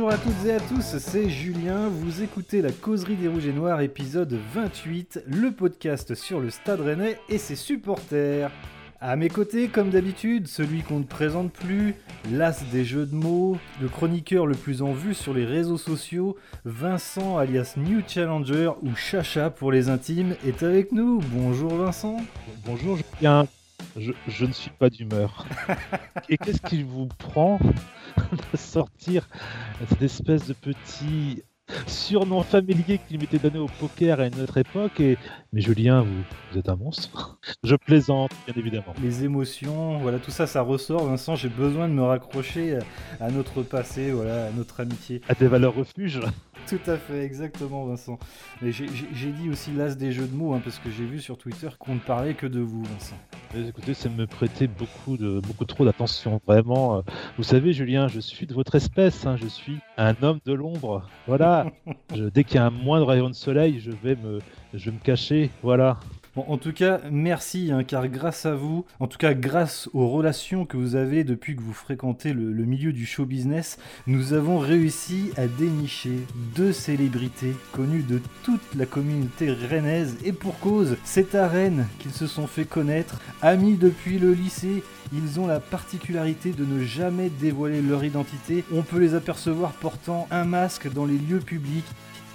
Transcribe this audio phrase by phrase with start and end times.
[0.00, 3.52] Bonjour à toutes et à tous, c'est Julien, vous écoutez la causerie des Rouges et
[3.52, 8.50] Noirs épisode 28, le podcast sur le Stade Rennais et ses supporters.
[9.02, 11.96] À mes côtés, comme d'habitude, celui qu'on ne présente plus,
[12.32, 16.34] l'as des jeux de mots, le chroniqueur le plus en vue sur les réseaux sociaux,
[16.64, 21.20] Vincent alias New Challenger ou Chacha pour les intimes, est avec nous.
[21.30, 22.16] Bonjour Vincent.
[22.64, 23.46] Bonjour Julien.
[23.98, 25.44] Je, je ne suis pas d'humeur.
[26.30, 27.58] Et qu'est-ce qui vous prend
[28.52, 29.28] de sortir
[29.88, 31.42] cette espèce de petit
[31.86, 35.00] surnom familier qu'il m'était donné au poker à une autre époque.
[35.00, 35.18] Et...
[35.52, 37.38] Mais Julien, vous, vous êtes un monstre.
[37.64, 38.94] Je plaisante, bien évidemment.
[39.02, 41.06] Les émotions, voilà, tout ça, ça ressort.
[41.06, 42.78] Vincent, j'ai besoin de me raccrocher
[43.20, 45.20] à notre passé, voilà, à notre amitié.
[45.28, 46.20] À des valeurs refuges.
[46.68, 48.18] Tout à fait, exactement, Vincent.
[48.62, 51.36] Mais j'ai dit aussi l'as des jeux de mots, hein, parce que j'ai vu sur
[51.36, 53.16] Twitter qu'on ne parlait que de vous, Vincent.
[53.54, 56.98] Mais écoutez, ça me prêtait beaucoup, de, beaucoup trop d'attention, vraiment.
[56.98, 57.02] Euh,
[57.36, 61.02] vous savez, Julien, je suis de votre espèce, hein, je suis un homme de l'ombre.
[61.26, 61.66] Voilà.
[62.14, 64.40] je, dès qu'il y a un moindre rayon de soleil, je vais me,
[64.74, 65.50] je vais me cacher.
[65.62, 65.98] Voilà.
[66.36, 70.08] Bon, en tout cas, merci, hein, car grâce à vous, en tout cas grâce aux
[70.08, 74.58] relations que vous avez depuis que vous fréquentez le, milieu du show business, nous avons
[74.58, 76.20] réussi à dénicher
[76.54, 82.12] deux célébrités connues de toute la communauté rennaise, et pour cause, c'est à Rennes qu'ils
[82.12, 87.28] se sont fait connaître, amis depuis le lycée, ils ont la particularité de ne jamais
[87.28, 88.64] dévoiler leur identité.
[88.72, 91.86] On peut les apercevoir portant un masque dans les lieux publics.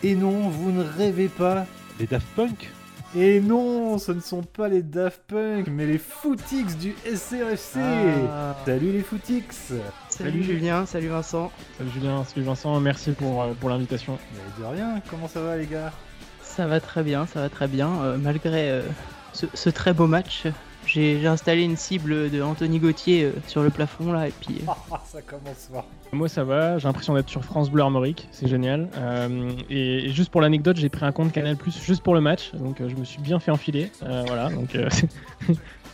[0.03, 1.65] Et non, vous ne rêvez pas.
[1.99, 2.71] Les Daft Punk?
[3.17, 7.79] Et non, ce ne sont pas les Daft Punk, mais les Footix du SRFC.
[7.79, 8.57] Ah.
[8.65, 9.71] Salut les Footix.
[10.09, 11.49] Salut, Julien, salut Vincent.
[11.77, 14.17] Salut Julien, salut Vincent, merci pour, euh, pour l'invitation.
[14.59, 15.93] De rien, comment ça va les gars?
[16.41, 18.81] Ça va très bien, ça va très bien, euh, malgré euh,
[19.33, 20.47] ce, très beau match.
[20.85, 24.61] J'ai installé une cible de Anthony Gauthier sur le plafond là et puis.
[25.05, 25.85] ça commence fort.
[26.11, 28.89] Moi ça va, j'ai l'impression d'être sur France Bleu Armorique, c'est génial.
[28.97, 32.51] Euh, et, juste pour l'anecdote, j'ai pris un compte Canal Plus juste pour le match,
[32.53, 33.91] donc euh, je me suis bien fait enfiler.
[34.03, 34.77] Euh, voilà, donc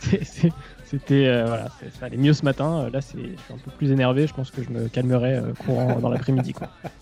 [0.84, 2.88] c'était voilà, ça allait mieux ce matin.
[2.92, 4.26] Là, c'est, je suis un peu plus énervé.
[4.26, 6.54] Je pense que je me calmerai courant dans l'après-midi.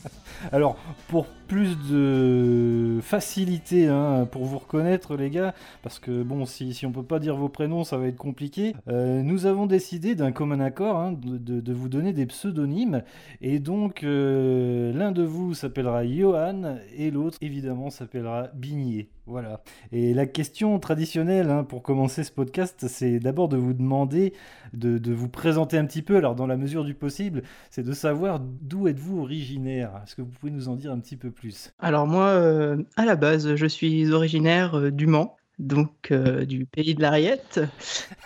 [0.52, 0.76] Alors,
[1.08, 5.52] pour plus de facilité hein, pour vous reconnaître, les gars,
[5.82, 8.76] parce que bon, si, si on peut pas dire vos prénoms, ça va être compliqué.
[8.86, 13.02] Euh, nous avons décidé d'un commun accord hein, de, vous donner des pseudonymes,
[13.40, 19.08] et donc euh, l'un de vous s'appellera Johan et l'autre, évidemment, s'appellera Bigné.
[19.26, 19.62] Voilà.
[19.92, 24.32] Et la question traditionnelle hein, pour commencer ce podcast, c'est d'abord de vous demander
[24.72, 27.92] de, de, vous présenter un petit peu, alors dans la mesure du possible, c'est de
[27.92, 30.00] savoir d'où êtes-vous originaire?
[30.02, 31.39] Est-ce que vous pouvez nous en dire un petit peu plus
[31.78, 36.64] Alors moi, euh, à la base, je suis originaire euh, du Mans donc euh, du
[36.64, 37.60] pays de l'Ariette.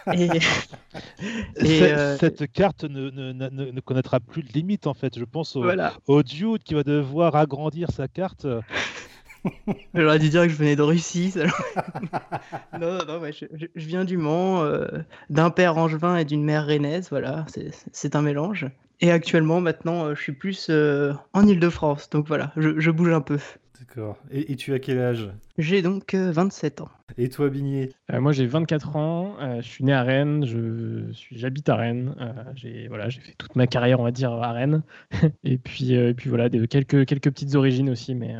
[0.13, 0.29] Et,
[2.21, 5.19] cette, carte ne, ne, ne, connaîtra plus de limite en fait.
[5.19, 5.65] Je pense au,
[6.07, 8.47] au Dude qui va devoir agrandir sa carte.
[9.95, 11.35] J'aurais dû dire que je venais de Russie.
[12.73, 14.65] non, non, non je, je, viens du Mans,
[15.29, 17.09] d'un père angevin et d'une mère rennaise.
[17.11, 17.45] Voilà,
[17.93, 18.67] c'est un mélange.
[19.01, 22.11] Et actuellement, maintenant, euh, je suis plus euh, en Ile-de-France.
[22.11, 23.39] Donc voilà, je, bouge un peu.
[23.79, 24.17] D'accord.
[24.31, 25.31] Et, tu as quel âge?
[25.59, 26.89] J'ai donc 27 euh, ans.
[27.19, 29.37] Et toi, Bigné Moi, j'ai 24 ans.
[29.61, 30.47] je suis né à Rennes.
[30.47, 32.15] Je suis, j'habite à Rennes.
[32.55, 34.83] j'ai voilà, j'ai fait toute ma carrière, on va dire, à Rennes.
[35.45, 38.37] et puis, et puis voilà, des, quelques quelques petites origines aussi, mais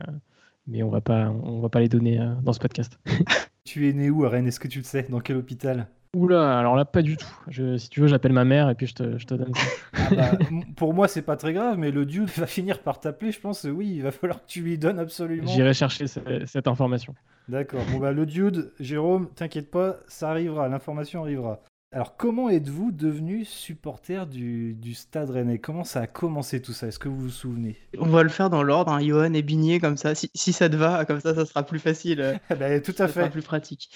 [0.67, 2.99] mais on va pas on va pas les donner dans ce podcast.
[3.65, 5.07] tu es né où à Rennes Est-ce que tu le sais?
[5.09, 5.89] Dans quel hôpital?
[6.15, 7.27] Oula, alors là, pas du tout.
[7.51, 9.67] si tu veux, j'appelle ma mère et puis je te, je te donne ça.
[10.07, 10.39] Ah bah,
[10.77, 13.33] pour moi, c'est pas très grave, mais le dude va finir par t'appeler.
[13.33, 15.47] Je pense, oui, il va falloir que tu lui donnes absolument.
[15.47, 17.15] J'irai chercher cette, information.
[17.49, 17.81] D'accord.
[17.91, 21.61] Bon, bah, le dude, Jérôme, t'inquiète pas, ça arrivera, l'information arrivera.
[21.95, 25.61] Alors, comment êtes-vous devenu supporter du, du, Stade Rennais?
[25.61, 26.89] Comment ça a commencé tout ça?
[26.89, 27.77] Est-ce que vous vous souvenez?
[28.01, 30.17] On va le faire dans l'ordre, hein, Johan et Bigné, comme ça.
[30.17, 32.41] Si, si, ça te va, comme ça, ça sera plus facile.
[32.51, 33.21] bah, tout à ça fait.
[33.21, 33.91] Sera plus pratique.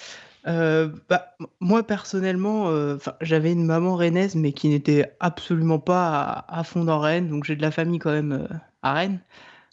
[0.47, 6.63] Euh, bah, moi personnellement, euh, j'avais une maman rennaise, mais qui n'était absolument pas à
[6.63, 8.47] fond dans Rennes, donc j'ai de la famille quand même, euh,
[8.81, 9.19] à Rennes.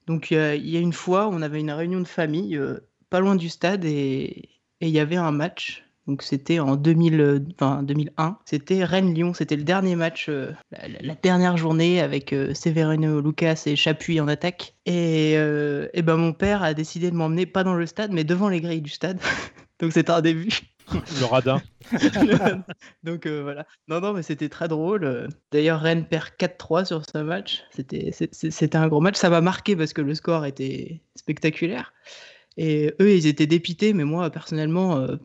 [0.08, 2.60] Donc il y a une fois, on avait une réunion de famille,
[3.08, 4.48] pas loin du stade et
[4.80, 7.44] il y avait un match, donc c'était en 2000,
[7.82, 8.38] 2001.
[8.44, 10.30] C'était Rennes-Lyon, c'était le dernier match,
[10.70, 16.62] la dernière journée avec, Severino Lucas et Chapuis en attaque et et ben mon père
[16.62, 19.20] a décidé de m'emmener pas dans le stade, mais devant les grilles du stade.
[19.80, 20.60] Donc c'était un début.
[20.92, 21.60] Le radin.
[23.02, 23.66] Donc euh, voilà.
[23.88, 25.28] Non, non, mais c'était très drôle.
[25.50, 27.64] D'ailleurs, Rennes perd 4-3 sur ce match.
[27.72, 29.16] C'était un gros match.
[29.16, 31.92] Ça m'a marqué parce que le score était spectaculaire.
[32.58, 35.16] Et eux, ils étaient dépités, mais moi, personnellement, euh,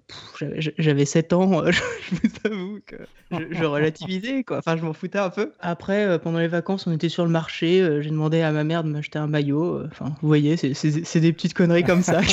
[0.57, 1.79] j'avais 7 ans, je
[2.11, 2.97] vous avoue que
[3.31, 4.57] je, relativisais, quoi.
[4.57, 5.53] Enfin, je m'en foutais un peu.
[5.61, 8.65] Après, euh, pendant les vacances, on était sur le marché, euh, j'ai demandé à ma
[8.65, 9.81] mère de m'acheter un maillot.
[9.85, 12.19] Enfin, vous voyez, c'est des petites conneries comme ça.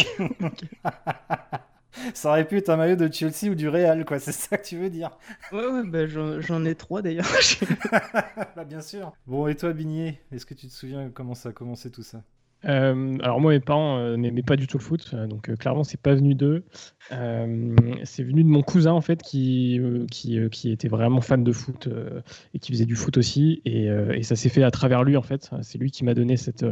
[2.15, 4.19] ça aurait pu être un maillot de Chelsea ou du Real, quoi.
[4.19, 5.17] C'est ça que tu veux dire.
[5.53, 7.31] Ouais, ouais, bah, j'en ai trois d'ailleurs.
[8.57, 9.13] bah, bien sûr.
[9.29, 12.25] Bon, et toi, Bigné, est-ce que tu te souviens comment ça a commencé tout ça?
[12.65, 15.85] Euh, alors moi mes parents euh, n'aimaient pas du tout le foot, euh, donc clairement
[15.85, 16.65] c'est pas venu d'eux.
[17.11, 21.89] c'est venu de mon cousin en fait qui, qui, était vraiment fan de foot
[22.55, 25.51] et qui faisait du foot aussi et ça s'est fait à travers lui en fait.
[25.63, 26.65] C'est lui qui m'a donné cette,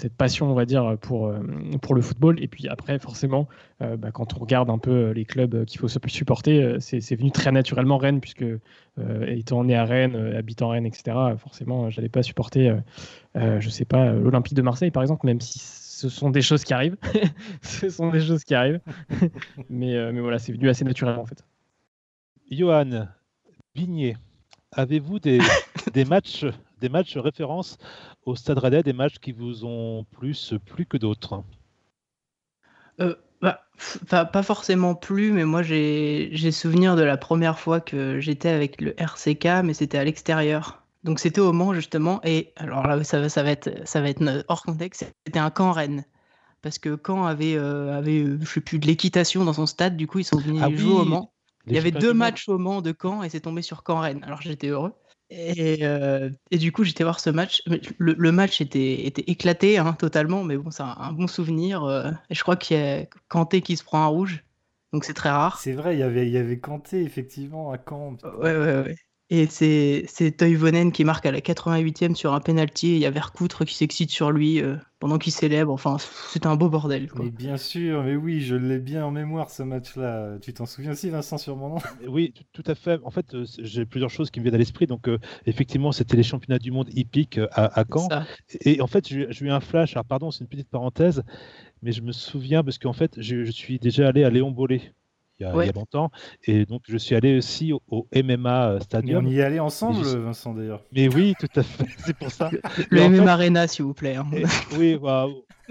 [0.00, 1.40] cette passion, on va dire, pour, euh,
[1.82, 2.42] pour le football.
[2.42, 3.48] Et puis après, forcément,
[3.82, 7.30] euh, bah, quand on regarde un peu euh, les clubs qu'il faut supporter, c'est venu
[7.30, 8.44] très naturellement Rennes, puisque
[9.26, 12.74] étant né à Rennes, habitant Rennes, etc., forcément, je n'allais pas supporter,
[13.34, 16.74] je sais pas, l'Olympique de Marseille, par exemple, même si ce sont des choses qui
[16.74, 16.96] arrivent.
[17.62, 18.80] ce sont des choses qui arrivent.
[19.70, 21.42] mais, mais voilà, c'est venu assez naturellement, en fait.
[22.50, 23.06] Johan,
[23.74, 24.16] Bigné,
[24.72, 25.38] avez-vous des,
[25.94, 26.44] des matchs
[26.80, 27.78] des matchs références
[28.24, 31.42] au Stade Rennais, des matchs qui vous ont plus plu que d'autres
[33.00, 33.62] euh, bah,
[34.08, 38.94] pas, forcément plus, mais moi j'ai souvenir de la première fois que j'étais avec le
[39.00, 40.82] RCK, mais c'était à l'extérieur.
[41.02, 44.44] Donc c'était au Mans justement, et alors là ça, ça, va, être, ça va être
[44.48, 46.04] hors contexte, c'était un camp Rennes.
[46.62, 50.06] Parce que Caen avait, euh, avait je sais plus, de l'équitation dans son stade, du
[50.06, 51.32] coup ils sont venus ah jouer au Mans.
[51.66, 54.22] Il y avait deux matchs au Mans de Caen et c'est tombé sur Caen-Rennes.
[54.24, 54.92] Alors j'étais heureux.
[55.30, 57.62] Et, euh, et, du coup, j'étais voir ce match.
[57.98, 61.84] Le, le match était, était éclaté hein, totalement, mais bon, c'est un, bon souvenir.
[61.84, 64.44] Euh, et je crois qu'il y a Kanté qui se prend un rouge,
[64.92, 65.58] donc c'est très rare.
[65.60, 68.16] C'est vrai, il y avait, il y avait Kanté effectivement à Caen.
[68.38, 68.96] Ouais, ouais, ouais.
[69.32, 72.94] Et c'est Toivonen qui marque à la 88e sur un penalty.
[72.94, 75.72] il y a Vercoutre qui s'excite sur lui euh, pendant qu'il célèbre.
[75.72, 75.98] Enfin,
[76.32, 77.08] c'est un beau bordel.
[77.08, 77.26] Quoi.
[77.26, 80.38] Mais bien sûr, mais oui, je l'ai bien en mémoire ce match-là.
[80.42, 81.76] Tu t'en souviens aussi, Vincent, sur mon nom?
[82.08, 82.98] Oui, tout, à fait.
[83.04, 84.86] En fait, euh, j'ai plusieurs choses qui me viennent à l'esprit.
[84.86, 88.08] Donc, euh, effectivement, c'était les championnats du monde hippiques à, à Caen.
[88.62, 89.92] Et, en fait, j'ai eu un flash.
[89.92, 91.22] Alors, pardon, c'est une petite parenthèse.
[91.82, 94.92] Mais je me souviens parce qu'en fait, je, je suis déjà allé à Léon Bollet
[95.40, 96.10] il y, a, longtemps.
[96.44, 99.26] Et donc, je suis allé aussi au, MMA euh, Stadium.
[99.26, 100.82] on y est allé ensemble, Vincent, d'ailleurs.
[100.92, 101.86] Mais oui, tout à fait.
[101.98, 102.50] C'est pour ça.
[102.90, 104.16] Le MMA Arena, s'il vous plaît.
[104.16, 104.26] Hein.
[104.78, 104.98] oui,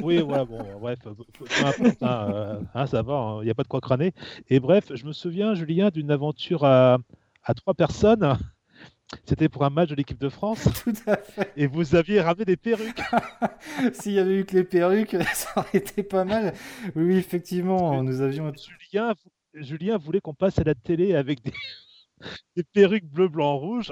[0.01, 3.63] oui, ouais, bon, bref, peu importe, hein, euh, hein, ça va, il n'y a pas
[3.63, 4.13] de quoi crâner.
[4.49, 6.99] Et bref, je me souviens, Julien, d'une aventure à,
[7.43, 8.37] à trois personnes.
[9.25, 10.67] C'était pour un match de l'équipe de France.
[10.83, 11.51] Tout à fait.
[11.57, 13.01] Et vous aviez ramené des perruques.
[13.93, 16.53] S'il y avait eu que les perruques, ça aurait été pas mal.
[16.95, 18.51] Oui, effectivement, nous avions.
[18.53, 19.13] Julien,
[19.53, 21.53] Julien voulait qu'on passe à la télé avec des,
[22.73, 23.91] perruques bleu, blanc, rouge.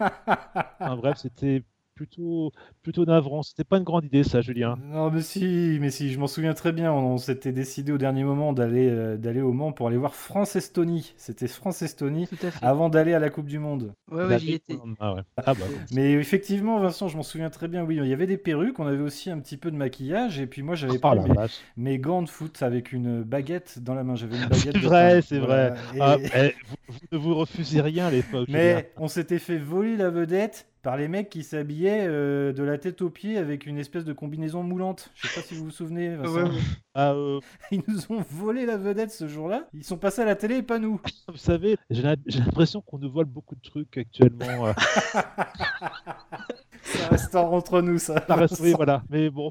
[0.80, 1.62] bref, c'était
[1.98, 2.52] plutôt,
[2.84, 3.42] plutôt navrant.
[3.42, 4.78] C'était pas une grande idée, ça, Julien.
[4.84, 6.92] Non, mais si, mais si, je m'en souviens très bien.
[6.92, 11.12] On, s'était décidé au dernier moment d'aller euh, d'aller au Mans pour aller voir France-Estonie.
[11.16, 12.28] C'était France-Estonie
[12.62, 13.92] avant d'aller à la Coupe du Monde.
[14.12, 14.78] Ouais, ouais, j'y étais.
[15.00, 15.22] Ah, ouais.
[15.38, 17.82] Ah, bah, mais effectivement, Vincent, je m'en souviens très bien.
[17.82, 20.46] Oui, il y avait des perruques, on avait aussi un petit peu de maquillage, et
[20.46, 21.14] puis moi, j'avais oh,
[21.76, 24.14] mes, gants de foot avec une baguette dans la main.
[24.14, 24.76] J'avais une baguette.
[24.76, 25.74] c'est vrai, c'est vrai.
[25.98, 26.54] Ah, eh,
[26.88, 28.48] vous, ne vous refusez rien à l'époque.
[28.48, 32.78] Mais on s'était fait voler la vedette par les mecs qui s'habillaient euh, de la
[32.78, 35.10] tête aux pieds avec une espèce de combinaison moulante.
[35.16, 36.16] Je sais pas si vous vous souvenez.
[36.94, 37.40] Ah, euh,
[37.70, 39.68] Ils nous ont volé la vedette ce jour-là.
[39.74, 40.98] Ils sont passés à la télé et pas nous.
[41.28, 44.68] Vous savez, j'ai l'impression qu'on nous vole beaucoup de trucs actuellement.
[44.68, 44.72] Euh.
[46.82, 48.24] ça reste entre nous, ça.
[48.58, 49.02] oui, voilà.
[49.10, 49.50] Mais bon,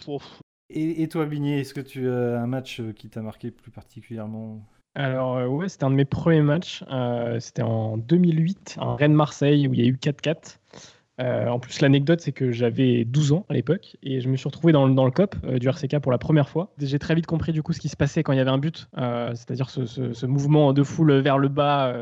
[0.71, 4.59] Et, toi, Bigné, est-ce que tu as un match qui t'a marqué plus particulièrement?
[4.95, 6.83] Alors ouais, c'était un de mes premiers matchs.
[7.39, 10.57] c'était en 2008, en Rennes-Marseille, où il y a eu 4-4.
[11.19, 14.47] Euh, en plus, l'anecdote, c'est que j'avais 12 ans à l'époque et je me suis
[14.47, 16.69] retrouvé dans, le COP euh, du RCK pour la première fois.
[16.77, 18.59] J'ai très vite compris du coup ce qui se passait quand il y avait un
[18.59, 21.93] but, euh, c'est-à-dire ce, mouvement de foule vers le bas.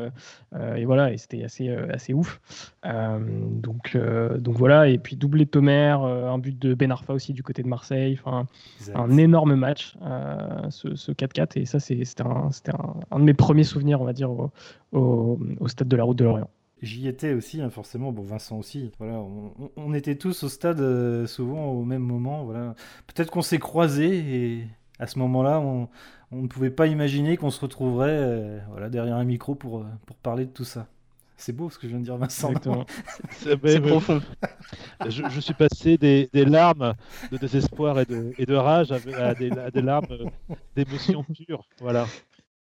[0.76, 2.40] et voilà, et c'était assez, assez ouf.
[2.84, 3.96] donc,
[4.38, 7.62] donc voilà, et puis doublé de Tomer, un but de Ben Arfa aussi du côté
[7.62, 8.18] de Marseille.
[8.20, 8.46] Enfin,
[8.94, 9.96] un énorme match,
[10.70, 11.58] ce, 4-4.
[11.58, 12.50] Et ça, c'était un,
[13.10, 14.30] un, de mes premiers souvenirs, on va dire,
[14.92, 16.50] au stade de la Route de Lorient.
[16.82, 18.12] J'y étais aussi, hein, forcément.
[18.12, 18.90] Bon, Vincent aussi.
[18.98, 19.22] Voilà,
[19.76, 22.44] on, était tous au stade euh, souvent au même moment.
[22.44, 22.74] Voilà,
[23.06, 24.68] peut-être qu'on s'est croisés et
[24.98, 25.88] à ce moment-là, on,
[26.32, 30.16] ne pouvait pas imaginer qu'on se retrouverait euh, voilà derrière un micro pour euh, pour
[30.16, 30.86] parler de tout ça.
[31.38, 32.52] C'est beau ce que je viens de dire, Vincent.
[33.30, 34.22] C'est profond.
[35.06, 36.94] Je, suis passé des, larmes
[37.30, 40.30] de désespoir et de, et de rage à, des, à des larmes
[40.74, 41.66] d'émotion pure.
[41.80, 42.06] Voilà.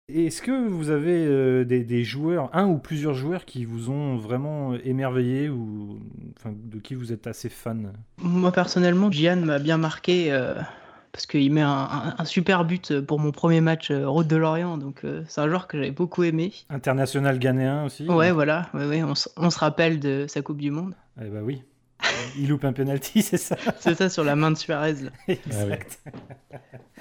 [0.10, 4.76] Est-ce que vous avez euh, des, joueurs, un ou plusieurs joueurs qui vous ont vraiment
[4.76, 6.00] émerveillé ou
[6.46, 7.94] de qui vous êtes assez fan?
[8.18, 10.32] Moi personnellement, Gian m'a bien marqué.
[10.32, 10.56] Euh,
[11.14, 14.78] parce qu'il met un, super but pour mon premier match Route de Lorient.
[14.80, 16.52] Donc c'est un joueur que j'avais beaucoup aimé.
[16.72, 18.10] International ghanéen aussi?
[18.10, 18.68] Ouais, voilà.
[18.74, 20.96] on, on, se rappelle de sa Coupe du Monde.
[21.22, 21.62] Eh bah oui.
[22.38, 23.56] Il loupe un penalty, c'est ça?
[23.80, 24.96] C'est ça sur la main de Suarez.
[25.28, 26.02] exact.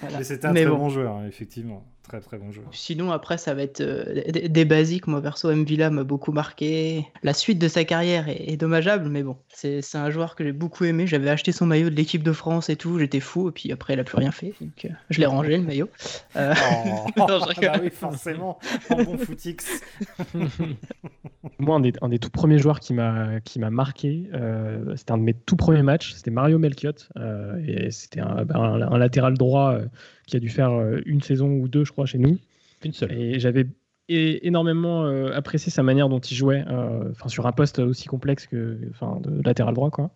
[0.02, 1.84] Ah c'est un très bon, joueur, hein, effectivement.
[2.08, 2.66] Très très bon joueur.
[2.72, 5.06] Sinon, après, ça va être euh, des, basiques.
[5.06, 5.64] Moi, perso, M.
[5.64, 7.06] Villa m'a beaucoup marqué.
[7.22, 10.84] La suite de sa carrière est, dommageable, mais bon, c'est un joueur que j'ai beaucoup
[10.84, 11.06] aimé.
[11.06, 13.94] J'avais acheté son maillot de l'équipe de France et tout, j'étais fou, et puis après,
[13.94, 14.52] il a plus rien fait.
[14.60, 15.88] Donc, euh, je l'ai rangé, le maillot.
[16.34, 16.54] Euh...
[17.16, 17.26] Oh,
[17.60, 18.58] bah oui, forcément,
[18.90, 19.82] un bon footix.
[21.58, 23.40] Moi, un des, un des, tout premiers joueurs qui m'a
[23.70, 26.92] marqué, euh, c'était un de mes tout premiers matchs, c'était Mario Melchiot,
[27.64, 29.78] et c'était un, bah, un, latéral droit
[30.26, 32.38] qui a dû faire euh, une saison ou deux, je crois, chez nous.
[32.84, 33.12] Une seule.
[33.12, 33.66] Et j'avais
[34.08, 38.46] énormément euh, apprécié sa manière dont il jouait, euh, enfin sur un poste aussi complexe
[38.46, 40.10] que, enfin, de latéral droit, quoi.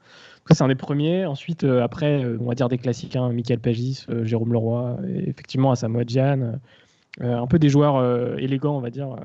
[0.50, 1.26] C'est un des premiers.
[1.26, 6.04] Ensuite, après, on va dire des classiques, hein, Michael Pagis, Jérôme Leroy, et effectivement Asamoah
[6.06, 6.60] Gyan,
[7.20, 9.16] un peu des joueurs élégants, on va dire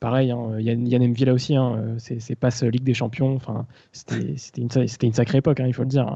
[0.00, 3.34] pareil, hein, Yann, Yann Mvila aussi, hein, c'est passe Ligue des Champions.
[3.34, 4.68] Enfin, c'était une,
[5.02, 6.14] une, sacrée époque, hein, il faut le dire.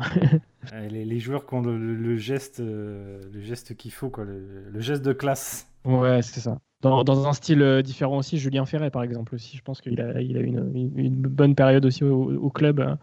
[0.90, 5.04] les, les, joueurs qui ont le, geste, euh, le geste qu'il faut, quoi, le, geste
[5.04, 5.68] de classe.
[5.84, 6.58] Ouais, c'est ça.
[6.80, 9.56] Dans, dans, un style euh, différent aussi, Julien Ferret, par exemple, aussi.
[9.56, 12.80] Je pense qu'il a, il a une, une, bonne période aussi au, club.
[12.80, 12.98] Hein.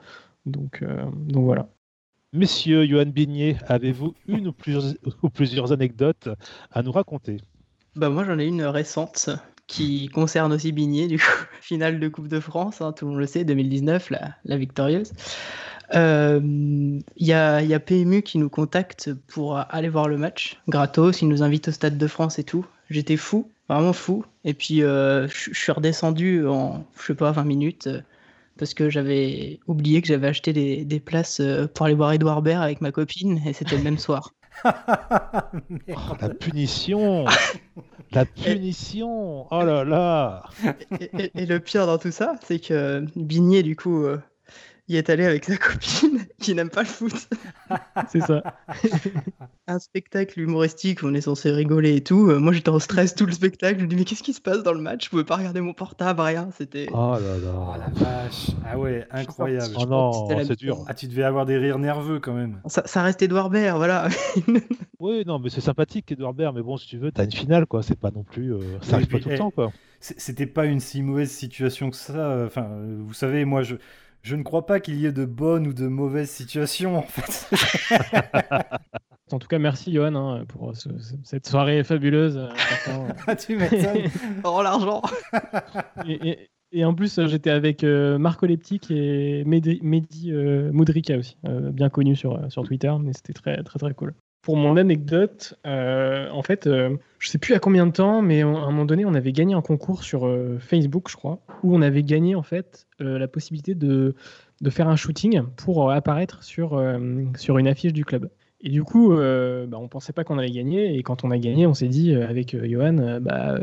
[0.45, 1.67] Donc, euh, donc voilà.
[2.31, 4.83] Monsieur Johan Bigné, avez-vous une ou plusieurs,
[5.23, 6.29] ou plusieurs anecdotes
[6.71, 7.37] à nous raconter?
[7.95, 9.29] Bah Moi, j'en ai une récente
[9.67, 11.25] qui concerne aussi Bigné, du coup,
[11.61, 14.11] finale de Coupe de France, hein, tout le monde le sait, 2019,
[14.45, 15.11] la, victorieuse.
[15.93, 21.27] Il euh, y, a, PMU qui nous contacte pour aller voir le match, gratos, il
[21.27, 22.65] nous invite au Stade de France et tout.
[22.89, 24.25] J'étais fou, vraiment fou.
[24.43, 28.01] Et puis euh, je suis redescendu en, je sais pas, 20 minutes, euh,
[28.57, 31.41] parce que j'avais oublié que j'avais acheté des, des, places
[31.73, 34.33] pour aller voir Edouard Baird avec ma copine, et c'était le même soir.
[36.21, 37.25] la punition.
[38.11, 39.47] La punition.
[39.51, 40.43] Oh là là.
[41.35, 44.05] Et, le pire dans tout ça, c'est que Bigné, du coup,
[44.87, 47.29] il est allé avec sa copine qui n'aime pas le foot.
[48.09, 48.43] c'est ça.
[49.67, 52.29] un spectacle humoristique où on est censé rigoler et tout.
[52.29, 53.79] Euh, moi, j'étais en stress tout le spectacle.
[53.79, 55.05] Je me dis, mais qu'est-ce qui se passe dans le match?
[55.05, 56.49] Je pouvais pas regarder mon portable, rien.
[56.55, 56.87] C'était.
[56.93, 57.53] Oh là là.
[57.55, 58.51] Oh la vache.
[58.63, 59.73] Ah ouais, incroyable.
[59.79, 60.85] Oh non, c'est dur.
[60.87, 62.61] Ah, tu devais avoir des rires nerveux quand même.
[62.67, 64.07] Ça, ça reste Edouard Baird, voilà.
[64.99, 66.55] oui, non, mais c'est sympathique, Edouard Baird.
[66.55, 67.81] Mais bon, si tu veux, t'as une finale, quoi.
[67.81, 68.53] C'est pas non plus.
[68.53, 69.71] Euh, ça arrive pas tout le eh, temps, quoi.
[69.99, 72.43] C'était pas une si mauvaise situation que ça.
[72.45, 72.67] Enfin,
[72.99, 73.77] vous savez, moi, je
[74.25, 77.47] je ne crois pas qu'il y ait de bonnes ou de mauvaises situations, en fait.
[79.31, 80.73] en tout cas, merci, Johan, hein, pour
[81.23, 82.35] cette soirée fabuleuse.
[82.37, 84.09] Euh, tu m'étonnes.
[84.43, 85.03] oh, l'argent
[86.71, 92.15] et, en plus, j'étais avec euh, Marco Leptic et Mehdi, euh, Moudrika aussi, bien connu
[92.15, 94.15] sur, sur Twitter, mais c'était très, très, très cool
[94.45, 98.43] pour mon anecdote, euh, en fait, euh, je sais plus à combien de temps, mais
[98.43, 101.75] à un moment donné, on avait gagné un concours sur euh, Facebook, je crois, où
[101.75, 104.13] on avait gagné en fait la possibilité de,
[104.61, 106.81] de, faire un shooting pour apparaître sur,
[107.35, 108.29] sur une affiche du club.
[108.61, 111.65] Et du coup, bah, on pensait pas qu'on allait gagner, et quand on a gagné,
[111.65, 113.57] on s'est dit avec Johan, bah,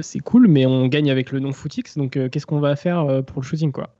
[0.00, 3.42] c'est cool, mais on gagne avec le nom Footix, donc qu'est-ce qu'on va faire pour
[3.42, 3.90] le shooting, quoi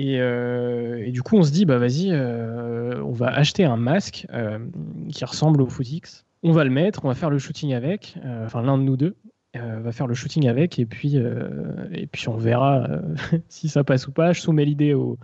[0.00, 4.26] euh, et, du coup, on se dit, bah vas-y, euh, on va acheter un masque
[4.32, 4.58] euh,
[5.10, 6.24] qui ressemble au Footix.
[6.42, 9.14] On va le mettre, on va faire le shooting avec, enfin l'un de nous deux
[9.54, 12.88] va faire le shooting avec, et puis, et puis on verra
[13.48, 14.32] si ça passe ou pas.
[14.32, 15.18] Je soumets l'idée au,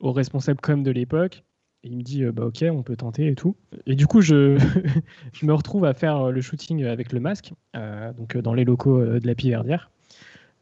[0.00, 1.44] responsable com de l'époque.
[1.84, 3.56] Et il me dit, bah ok, on peut tenter et tout.
[3.86, 4.58] Et du coup, je,
[5.32, 7.52] je me retrouve à faire le shooting avec le masque,
[8.16, 9.90] donc dans les locaux de la Piverdière.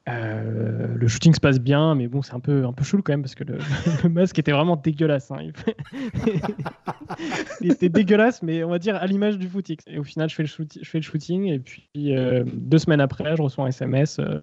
[0.09, 3.13] Euh, le shooting se passe bien, mais bon, c'est un peu, un peu chou quand
[3.13, 3.45] même parce que
[4.03, 5.31] le, masque était vraiment dégueulasse.
[5.31, 5.49] Hein.
[7.61, 7.71] Il...
[7.71, 9.77] était dégueulasse, mais on va dire à l'image du footing.
[9.87, 13.65] Et au final, je fais le, shooting, et puis euh, deux semaines après, je reçois
[13.65, 14.41] un SMS euh,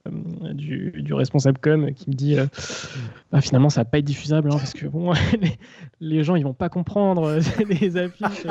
[0.54, 2.38] du, responsable com qui me dit
[3.32, 5.12] bah, finalement, ça va pas être diffusable hein, parce que bon,
[5.42, 5.58] les,
[6.00, 7.38] les, gens ils vont pas comprendre
[7.70, 8.46] les affiches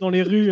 [0.00, 0.50] dans les rues.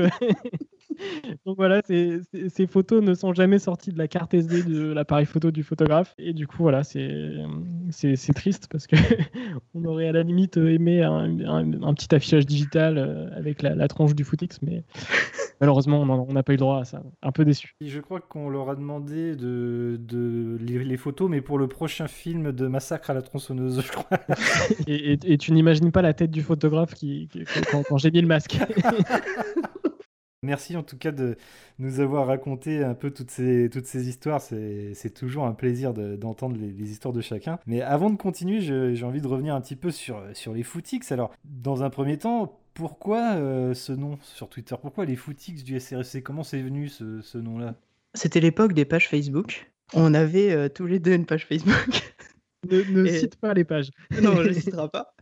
[1.47, 5.27] Donc voilà, ces, ces, photos ne sont jamais sorties de la carte SD de l'appareil
[5.27, 6.15] photo du photographe.
[6.19, 8.97] Et du coup, voilà, c'est triste parce que
[9.75, 13.89] on aurait à la limite aimé un, un, petit affichage digital euh, avec la, la
[13.89, 14.85] tronche du Footix, mais
[15.61, 17.03] malheureusement, on n'a pas eu le droit à ça.
[17.23, 17.75] Un peu déçu.
[17.81, 22.53] Je crois qu'on leur a demandé de, de les, photos, mais pour le prochain film
[22.53, 24.19] de Massacre à la tronçonneuse, je crois.
[24.87, 27.29] et, et, tu n'imagines pas la tête du photographe qui,
[27.71, 28.59] quand, quand j'ai mis le masque.
[30.45, 31.37] Merci en tout cas de
[31.79, 34.41] nous avoir raconté un peu toutes ces, toutes ces histoires.
[34.41, 37.59] C'est toujours un plaisir d'entendre les, histoires de chacun.
[37.67, 41.11] Mais avant de continuer, j'ai envie de revenir un petit peu sur, sur les footix.
[41.11, 44.75] Alors, dans un premier temps, pourquoi euh, ce nom sur Twitter?
[44.81, 47.75] Pourquoi les footix du SRC Comment c'est venu ce, ce nom-là?
[48.15, 49.71] C'était l'époque des pages Facebook.
[49.93, 51.75] On avait euh, tous les deux une page Facebook.
[52.71, 53.91] Ne, ne Et- cite pas les pages.
[54.23, 55.15] non, je ne citerai pas.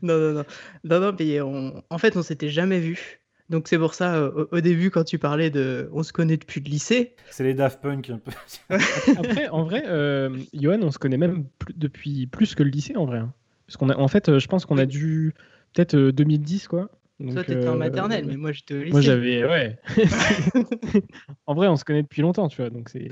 [0.00, 0.44] Non, non, non.
[0.84, 1.82] Non, non, mais on...
[1.90, 3.20] en fait, on s'était jamais vus.
[3.48, 6.60] Donc c'est pour ça, euh, au, début, quand tu parlais de on se connaît depuis
[6.60, 8.32] le lycée, C'est les Daft Punk un peu.
[9.16, 12.96] Après, en vrai, euh, Johan, on se connaît même plus- depuis plus que le lycée,
[12.96, 13.18] en vrai.
[13.18, 13.32] hein.
[13.66, 15.34] Parce qu'on a, en fait, euh, je pense qu'on a dû
[15.74, 16.88] peut-être euh, 2010, quoi.
[17.32, 18.90] toi, t'étais en euh, maternelle, mais moi, j'étais au lycée.
[18.92, 19.78] Moi, j'avais, ouais.
[21.46, 22.70] en vrai, on se connaît depuis longtemps, tu vois.
[22.70, 23.08] Donc c'est,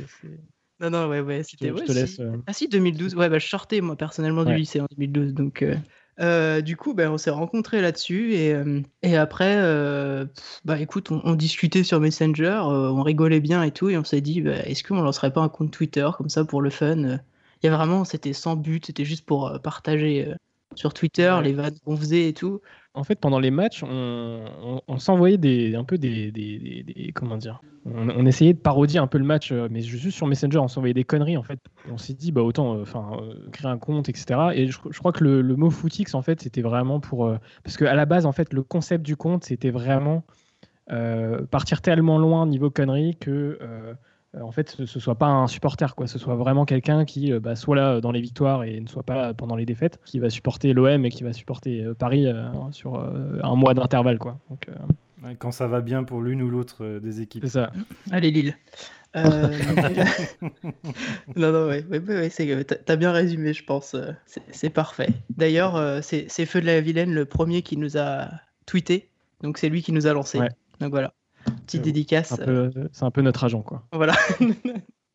[0.80, 1.70] Non, non, ouais, ouais, je, c'était...
[1.70, 1.98] ouais, te si.
[1.98, 2.20] laisse.
[2.20, 3.14] euh, Ah si, 2012.
[3.14, 4.58] Ouais, bah, je sortais, moi, personnellement, du Ouais.
[4.58, 5.34] lycée en 2012.
[5.34, 5.62] Donc,
[6.20, 8.34] euh, du coup, bah, on s'est rencontrés là-dessus.
[8.34, 10.26] Et, euh, et après, euh,
[10.64, 13.88] bah, écoute, on, discutait sur Messenger, euh, on rigolait bien et tout.
[13.90, 16.62] Et on s'est dit, bah, est-ce qu'on lancerait pas un compte Twitter comme ça pour
[16.62, 17.18] le fun?
[17.62, 20.32] Il y a vraiment, c'était sans but, c'était juste pour partager
[20.74, 21.42] sur Twitter Ouais.
[21.42, 22.60] les vannes qu'on faisait et tout.
[22.94, 26.82] En fait, pendant les matchs, on, on- on s'envoyait des, un peu des, des- des-
[26.84, 30.16] des- comment dire, on, on essayait de parodier un peu le match, euh, mais juste
[30.16, 31.58] sur Messenger, on s'envoyait des conneries en fait.
[31.88, 34.54] Et on s'est dit, bah autant, euh, enfin, euh, créer un compte, etc.
[34.54, 37.36] Et je, je crois que le, le mot footix en fait, c'était vraiment pour, euh,
[37.64, 40.24] parce qu'à la base, en fait, le concept du compte, c'était vraiment
[41.50, 43.58] partir tellement loin niveau conneries que
[44.42, 47.40] en fait ce, ce soit pas un supporter quoi, ce soit vraiment quelqu'un qui euh,
[47.40, 50.30] bah, soit là dans les victoires et ne soit pas pendant les défaites, qui va
[50.30, 54.38] supporter l'OM et qui va supporter euh, Paris euh, sur euh, un mois d'intervalle quoi.
[54.50, 57.44] Donc euh, Quand ça va bien pour l'une ou l'autre euh, des équipes.
[57.44, 57.70] c'est ça.
[58.10, 58.54] Allez, Lille.
[59.16, 59.48] Euh,
[61.36, 63.94] non, non, ouais, ouais, ouais, t'as, bien résumé, je pense.
[63.94, 64.12] euh,
[64.50, 65.10] C'est, parfait.
[65.30, 68.28] D'ailleurs, euh, c'est, c'est Feu de la Vilaine le premier qui nous a
[68.66, 69.10] tweeté.
[69.42, 70.38] Donc, c'est lui qui nous a lancé.
[70.38, 70.48] Ouais.
[70.80, 71.12] Donc, voilà.
[71.66, 72.28] Petite Euh, dédicace.
[72.28, 73.82] C'est un, peu, c'est un peu notre agent quoi.
[73.92, 74.14] Voilà.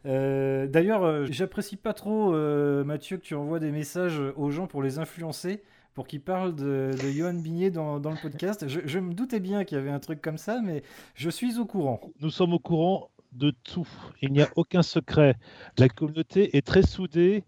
[0.05, 4.65] Euh, D'ailleurs, euh, j'apprécie pas trop, euh, Mathieu, que tu envoies des messages aux gens
[4.65, 5.62] pour les influencer,
[5.93, 8.65] pour qu'ils parlent de, de Johan Bignet dans, dans le podcast.
[8.69, 10.84] Je, je me doutais bien qu'il y avait un truc comme ça, mais
[11.15, 11.99] je suis au courant.
[12.21, 13.88] Nous sommes au courant de tout.
[14.21, 15.36] Il n'y a aucun secret.
[15.77, 17.43] La communauté est très soudée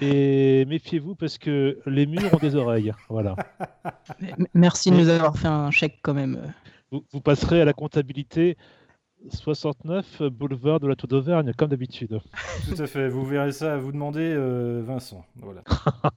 [0.00, 2.92] et méfiez-vous parce que les murs ont des oreilles.
[3.08, 3.34] Voilà.
[4.54, 6.54] Merci de nous avoir fait un chèque quand même.
[6.92, 8.56] Vous, vous passerez à la comptabilité
[9.30, 12.20] 69 boulevard de la Tour d'Auvergne, comme d'habitude.
[12.68, 15.24] Tout à fait, vous verrez ça à vous demander, euh, Vincent.
[15.36, 15.62] Voilà.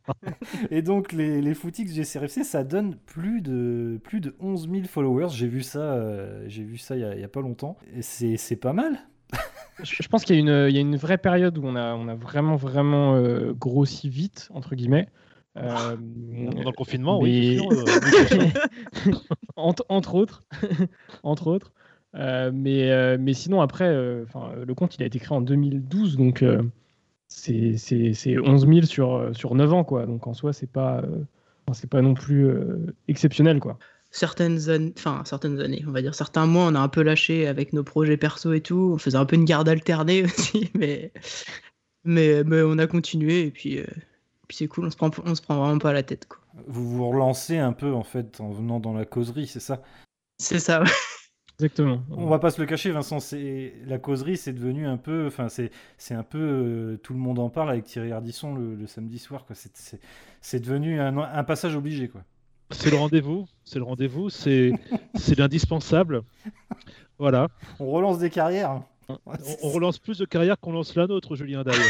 [0.69, 4.83] Et donc, les, les footix du SRFC, ça donne plus de, plus de 11 000
[4.85, 5.29] followers.
[5.31, 7.77] J'ai vu ça, euh, j'ai vu ça il y a, pas longtemps.
[7.95, 8.99] Et c'est c'est pas mal.
[9.81, 11.75] Je, je pense qu'il y, a une- il y a une vraie période où on
[11.75, 15.07] a, on a vraiment vraiment euh, grossi vite entre guillemets.
[15.57, 17.57] Euh, Dans le confinement, oui.
[17.59, 17.69] mais- bien
[18.27, 18.47] sûr,
[19.07, 19.11] euh,
[19.55, 20.43] entre, entre autres.
[21.23, 21.71] entre autres.
[22.15, 24.25] Euh, mais, euh, mais sinon, après, euh,
[24.65, 26.61] le compte il a été créé en 2012, donc euh,
[27.27, 30.05] c'est c'est- c'est 11 000 sur, sur 9 ans, quoi.
[30.05, 31.17] Donc en soi, c'est pas, euh,
[31.73, 33.77] c'est pas non plus euh, exceptionnel, quoi.
[34.11, 37.45] Certaines années, enfin, certaines années, on va dire certains mois, on a un peu lâché
[37.47, 38.91] avec nos projets perso et tout.
[38.95, 41.11] On faisait un peu une garde alternée aussi, mais,
[42.05, 43.85] mais, mais on a continué et puis, euh,
[44.49, 46.39] puis c'est cool, on se prend, on se prend vraiment pas la tête, quoi.
[46.67, 49.81] Vous vous relancez un peu, en fait, en venant dans la causerie, c'est ça?
[50.39, 50.81] C'est ça.
[50.81, 50.89] ouais.
[51.59, 52.01] Exactement.
[52.09, 53.19] On va pas se le cacher, Vincent.
[53.19, 57.19] C'est la causerie, c'est devenu un peu, enfin, c'est c'est un peu euh, tout le
[57.19, 59.45] monde en parle avec Thierry Ardisson le, le samedi soir.
[59.45, 59.55] quoi.
[59.55, 59.99] C'est- C'est
[60.41, 62.21] c'est devenu un, un passage obligé, quoi.
[62.71, 63.45] C'est le rendez-vous.
[63.65, 64.29] C'est le rendez-vous.
[64.29, 64.71] C'est
[65.15, 66.21] c'est l'indispensable.
[67.19, 67.49] Voilà.
[67.79, 68.71] On relance des carrières.
[68.71, 68.85] hein.
[69.09, 69.17] On,
[69.63, 71.83] on relance plus de carrière qu'on lance la nôtre, Julien, d'ailleurs.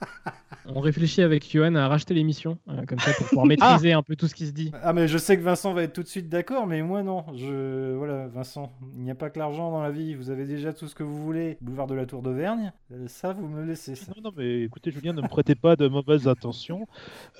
[0.66, 4.14] On réfléchit avec Johan à racheter l'émission, euh, comme ça, pour pouvoir maîtriser un peu
[4.16, 4.70] tout ce qui se dit.
[4.82, 7.24] Ah mais je sais que Vincent va être tout de suite d'accord, mais moi non.
[7.34, 10.14] Je voilà, Vincent, il n'y a pas que l'argent dans la vie.
[10.14, 11.58] Vous avez déjà tout ce que vous voulez.
[11.60, 13.94] Boulevard de la Tour d'Auvergne, Euh, ça vous me laissez.
[13.96, 14.12] Ça.
[14.16, 16.86] Non, non, mais écoutez, Julien, ne me prêtez pas de mauvaises intentions.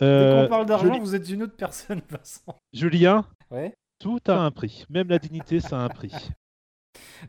[0.00, 2.56] Dès Euh, qu'on parle d'argent, Juli- vous êtes une autre personne, Vincent.
[2.72, 3.74] Julien, Ouais.
[4.00, 4.84] tout a un prix.
[4.90, 6.12] Même la dignité, ça a un prix.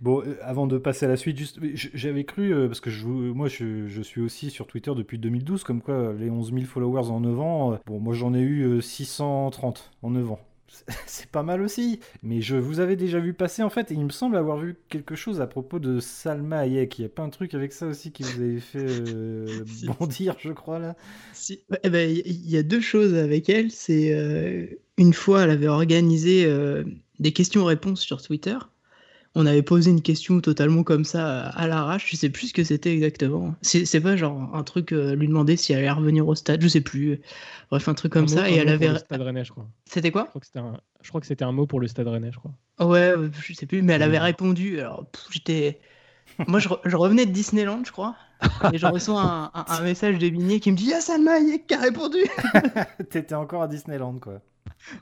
[0.01, 3.05] Bon, euh, avant de passer à la suite, juste, j'avais cru, euh, parce que je,
[3.07, 6.65] moi je, je suis aussi sur Twitter depuis 2012, comme quoi euh, les 11 000
[6.65, 10.39] followers en 9 ans, euh, bon, moi j'en ai eu euh, 630 en 9 ans.
[11.05, 14.03] C'est- pas mal aussi, mais je vous avais déjà vu passer en fait, et il
[14.03, 16.99] me semble avoir vu quelque chose à propos de Salma Hayek.
[16.99, 18.87] Il n'y a pas un truc avec ça aussi qui vous avait fait
[19.65, 19.87] Si.
[19.99, 20.95] bondir, je crois, là?
[21.33, 21.61] Si.
[21.83, 23.71] Eh ben, il y- y a deux choses avec elle.
[23.71, 26.47] C'est une fois, elle avait organisé
[27.19, 28.57] des questions-réponses sur Twitter.
[29.35, 32.11] On avait posé une question totalement comme ça à l'arrache.
[32.11, 33.55] Je sais plus ce que c'était exactement.
[33.63, 36.61] C'est pas genre un truc euh, lui demander si elle allait revenir au stade.
[36.61, 37.19] Je sais plus.
[37.71, 38.41] Bref, un truc comme Un ça.
[38.41, 38.89] mot- Et elle avait.
[38.89, 39.65] le Stade Rennais, je crois.
[39.85, 41.87] C'était quoi Je crois que c'était un, je crois que c'était un mot pour le
[41.87, 42.51] Stade Rennais, je crois.
[42.87, 44.79] Ouais, euh, je sais plus, mais elle avait répondu.
[44.79, 45.79] Alors, j'étais.
[46.47, 48.15] Moi, je, re- je revenais de Disneyland, je crois.
[48.71, 51.65] Et je reçois un, un- un message de Vigné qui me dit Ah, Salma Hayek
[51.65, 52.19] qui a répondu
[53.09, 54.41] T'étais encore à Disneyland, quoi.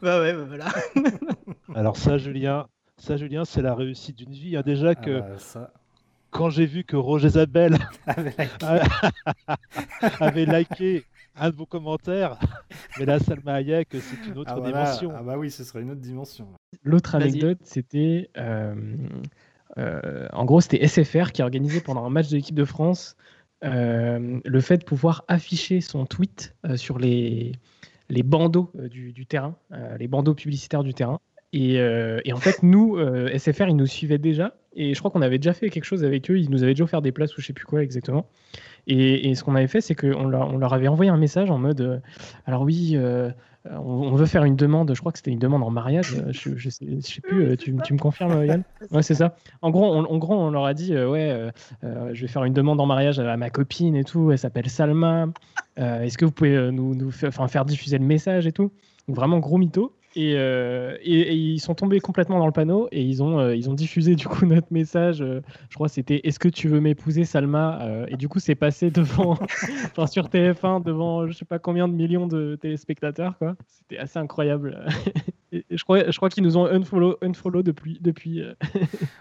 [0.02, 0.68] Bah ouais, bah voilà.
[1.76, 2.68] Alors ça, Julien,
[3.02, 4.56] ça, Julien, c'est la réussite d'une vie.
[4.56, 4.62] Hein.
[4.66, 5.74] Déjà que Ah, ça.
[6.30, 7.78] quand j'ai vu que Roger Zabel
[10.20, 11.04] avait liké
[11.36, 12.38] un de vos commentaires,
[13.00, 14.84] mais là, Salma Hayek, c'est une autre Ah, voilà.
[14.84, 15.14] dimension.
[15.16, 16.48] Ah bah oui, ce serait une autre dimension.
[16.84, 18.30] L'autre anecdote, c'était.
[18.38, 18.76] euh,
[19.78, 23.16] euh, en gros, c'était SFR qui a organisé pendant un match de l'équipe de France
[23.64, 27.54] euh, le fait de pouvoir afficher son tweet euh, sur les,
[28.10, 31.20] les bandeaux euh, du, du terrain, euh, les bandeaux publicitaires du terrain.
[31.54, 34.56] Et, euh, et en fait, nous, euh, SFR, ils nous suivaient déjà.
[34.74, 36.40] Et je crois qu'on avait déjà fait quelque chose avec eux.
[36.40, 38.26] Ils nous avaient déjà offert des places ou je sais plus quoi exactement.
[38.88, 42.00] Et, ce qu'on avait fait, c'est qu'on leur, avait envoyé un message en mode euh,
[42.48, 42.98] Alors oui,
[43.70, 44.94] on, veut faire une demande.
[44.96, 46.16] Je crois que c'était une demande en mariage.
[46.30, 46.86] Je, je, sais,
[47.22, 47.58] plus.
[47.58, 48.64] Tu, me confirmes, Yann?
[48.90, 49.36] Ouais, c'est ça.
[49.62, 51.52] En gros, on, leur a dit Ouais,
[51.84, 54.32] je vais faire une demande en mariage à ma copine et tout.
[54.32, 55.28] Elle s'appelle Salma.
[55.76, 58.72] Est-ce que vous pouvez nous, faire, faire diffuser le message et tout?
[59.08, 59.94] Donc, Vraiment gros mytho.
[60.16, 63.56] Et, euh, et- et ils sont tombés complètement dans le panneau et ils ont, euh,
[63.56, 65.22] ils ont diffusé du coup notre message.
[65.22, 68.40] euh, je crois que c'était Est-ce que tu veux m'épouser, Salma Euh, Et du coup,
[68.40, 69.38] c'est passé devant,
[69.86, 73.38] enfin, sur TF1 devant je sais pas combien de millions de téléspectateurs.
[73.38, 73.56] quoi.
[73.68, 74.86] C'était assez incroyable.
[75.54, 77.98] et, je crois, je crois qu'ils nous ont unfollow, unfollow depuis.
[78.02, 78.42] depuis.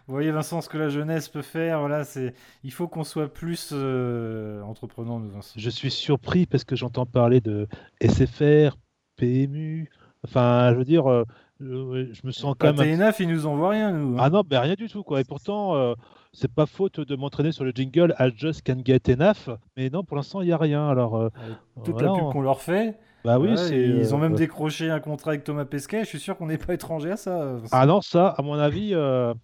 [0.08, 1.78] Vous voyez Vincent ce que la jeunesse peut faire.
[1.78, 2.34] Voilà, c'est.
[2.64, 5.54] Il faut qu'on soit plus euh, entreprenant, nous Vincent.
[5.56, 7.68] Je suis surpris parce que j'entends parler de
[8.00, 8.76] SFR,
[9.16, 9.88] PMU.
[10.24, 11.24] Enfin, je veux dire, euh,
[11.60, 12.98] je je me sens Pas quand même.
[12.98, 14.14] TNF, ils nous envoient rien, nous.
[14.14, 14.20] hein.
[14.20, 15.20] Ah non, ben rien du tout, quoi.
[15.20, 15.94] Et pourtant, euh,
[16.32, 19.48] c'est pas faute de m'entraîner sur le jingle I just can get enough.
[19.76, 20.88] Mais non, pour l'instant, il n'y a rien.
[20.88, 21.28] Alors, euh,
[21.84, 22.98] Toute voilà, la pub on- qu'on leur fait.
[23.24, 26.00] Bah oui, Ouais, Ils ont euh, même euh, décroché un contrat avec Thomas Pesquet.
[26.04, 27.56] Je suis sûr qu'on n'est pas étranger à ça.
[27.70, 29.34] Ah non, ça, à mon avis, euh,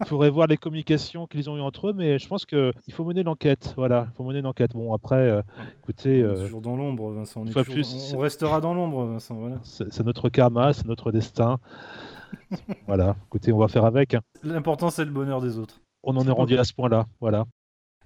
[0.00, 3.04] il faudrait voir les communications qu'ils ont eues entre eux, mais je pense qu'il faut
[3.04, 3.72] mener l'enquête.
[3.76, 4.72] Voilà, il faut mener l'enquête.
[4.74, 5.40] Bon, après, euh,
[5.82, 7.40] écoutez, On est euh, toujours dans l'ombre, Vincent.
[7.40, 9.34] On, est toujours- plus, on- restera dans l'ombre, Vincent.
[9.36, 9.56] Voilà.
[9.62, 11.58] c'est c'est notre karma, c'est notre destin.
[12.86, 14.14] voilà, écoutez, on va faire avec.
[14.14, 14.20] hein.
[14.42, 15.80] L'important, c'est le bonheur des autres.
[16.02, 17.06] On en est rendu à ce point-là.
[17.20, 17.44] Voilà.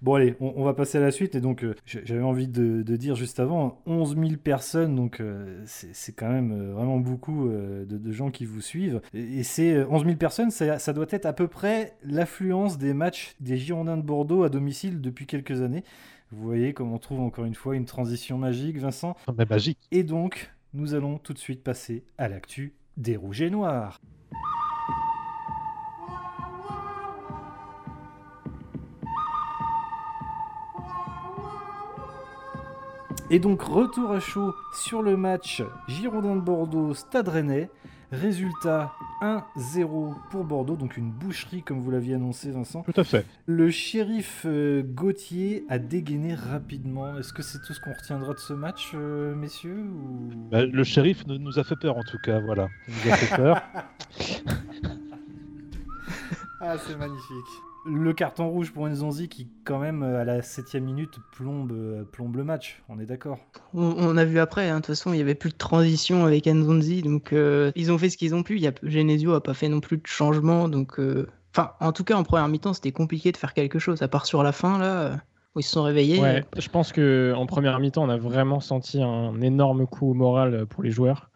[0.02, 1.34] Bon allez, on, on va passer à la suite.
[1.34, 5.62] Et donc, euh, j'avais envie de, de dire juste avant, 11 000 personnes, donc euh,
[5.66, 9.00] c'est quand même euh, vraiment beaucoup de, de gens qui vous suivent.
[9.14, 12.78] Et, et c'est euh, 11 000 personnes, ça, ça doit être à peu près l'affluence
[12.78, 15.84] des matchs des Girondins de Bordeaux à domicile depuis quelques années.
[16.32, 19.16] Vous voyez comme on trouve encore une fois une transition magique, Vincent.
[19.38, 19.78] Mais magique.
[19.92, 24.00] Et donc, nous allons tout de suite passer à l'actu des Rouges et Noirs.
[33.28, 37.68] Et donc, retour à chaud sur le match Girondin de Bordeaux, Stade Rennais.
[38.12, 42.82] Résultat 1-0 pour Bordeaux, donc une boucherie comme vous l'aviez annoncé Vincent.
[42.82, 43.26] Tout à fait.
[43.46, 47.18] Le shérif euh, Gauthier a dégainé rapidement.
[47.18, 50.30] Est-ce que c'est tout ce qu'on retiendra de ce match, euh, messieurs ou...
[50.52, 52.38] Bah, le shérif nous, nous a fait peur, en tout cas.
[52.38, 52.68] Voilà.
[52.86, 53.60] Il nous a fait peur.
[56.58, 57.62] Ah, c'est magnifique.
[57.88, 62.02] Le carton rouge pour Nzonzi qui, quand même, euh, à la septième minute, plombe, euh,
[62.04, 62.82] plombe le match.
[62.88, 63.38] On est d'accord
[63.74, 66.24] On, on a vu après, hein, de toute façon, il n'y avait plus de transition
[66.24, 68.56] avec Nzonzi, donc euh, ils ont fait ce qu'ils ont pu.
[68.56, 70.98] Il y a, Genesio a pas fait non plus de changement, donc.
[70.98, 74.08] euh, Enfin, en tout cas, en première mi-temps, c'était compliqué de faire quelque chose, à
[74.08, 75.18] part sur la fin, là,
[75.54, 76.20] où ils se sont réveillés.
[76.20, 80.12] Ouais, je pense que en première mi-temps, on a vraiment senti un énorme coup au
[80.12, 81.30] moral pour les joueurs.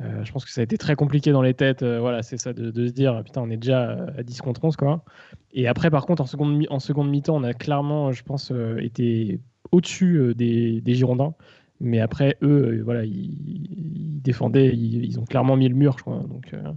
[0.00, 1.82] Euh, je pense que ça a été très compliqué dans les têtes.
[1.82, 4.76] euh, voilà, c'est ça de, se dire putain, on est déjà à 10 contre 11
[4.76, 5.04] quoi.
[5.52, 8.78] Et après, par contre, en seconde, en seconde mi-temps, on a clairement, je pense, euh,
[8.78, 9.40] été
[9.72, 11.34] au-dessus euh, des, des Girondins.
[11.80, 16.02] Mais après, eux, euh, voilà, ils, défendaient, ils, ils ont clairement mis le mur, je
[16.02, 16.22] crois.
[16.28, 16.72] Donc, euh,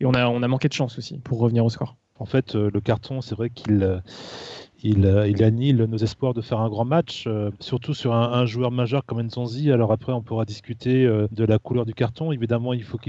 [0.00, 1.96] et on a, on a manqué de chance aussi pour revenir au score.
[2.16, 3.98] En fait, euh, le carton, c'est vrai qu'il euh,
[4.84, 8.44] il, euh, il annihile nos espoirs de faire un grand match, euh, surtout sur un,
[8.44, 9.72] joueur majeur comme Nzonzi.
[9.72, 12.30] Alors après, on pourra discuter euh, de la couleur du carton.
[12.32, 13.08] Évidemment, il faut que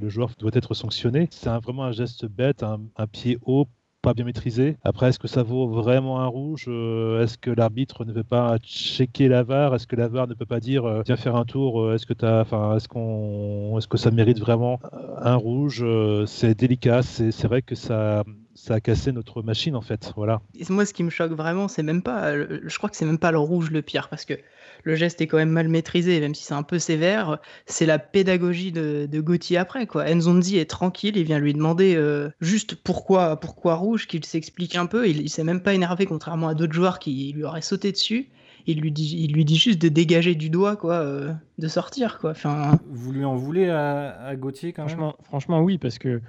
[0.00, 1.28] le joueur doit être sanctionné.
[1.30, 3.66] C'est vraiment un geste bête, un, pied haut.
[4.02, 4.76] Pas bien maîtrisé.
[4.84, 9.26] Après, est-ce que ça vaut vraiment un rouge Est-ce que l'arbitre ne peut pas checker
[9.26, 12.06] la VAR Est-ce que la VAR ne peut pas dire viens faire un tour Est-ce
[12.06, 14.78] que est-ce qu'on, est-ce que ça mérite vraiment
[15.18, 15.84] un rouge
[16.26, 17.02] C'est délicat.
[17.02, 18.22] C'est vrai que ça,
[18.56, 20.12] ça a cassé notre machine en fait.
[20.16, 20.40] Voilà.
[20.58, 22.34] Et moi, ce qui me choque vraiment, c'est même pas.
[22.34, 24.34] le- Je crois que c'est même pas le rouge le pire, parce que
[24.84, 27.38] le geste est quand même mal maîtrisé, même si c'est un peu sévère.
[27.66, 30.12] C'est la pédagogie de, de Gauthier après, quoi.
[30.12, 34.86] Nzonzi est tranquille, il vient lui demander euh, juste pourquoi, pourquoi rouge, qu'il s'explique un
[34.86, 35.08] peu.
[35.08, 38.28] Il, il s'est même pas énervé, contrairement à d'autres joueurs qui lui auraient sauté dessus.
[38.68, 42.18] Il lui dit, il lui dit juste de dégager du doigt, quoi, euh, de sortir,
[42.18, 42.30] quoi.
[42.32, 44.88] Enfin, Vous lui en voulez à, à Gauthier quand même?
[44.96, 46.20] Franchement, franchement, oui, parce que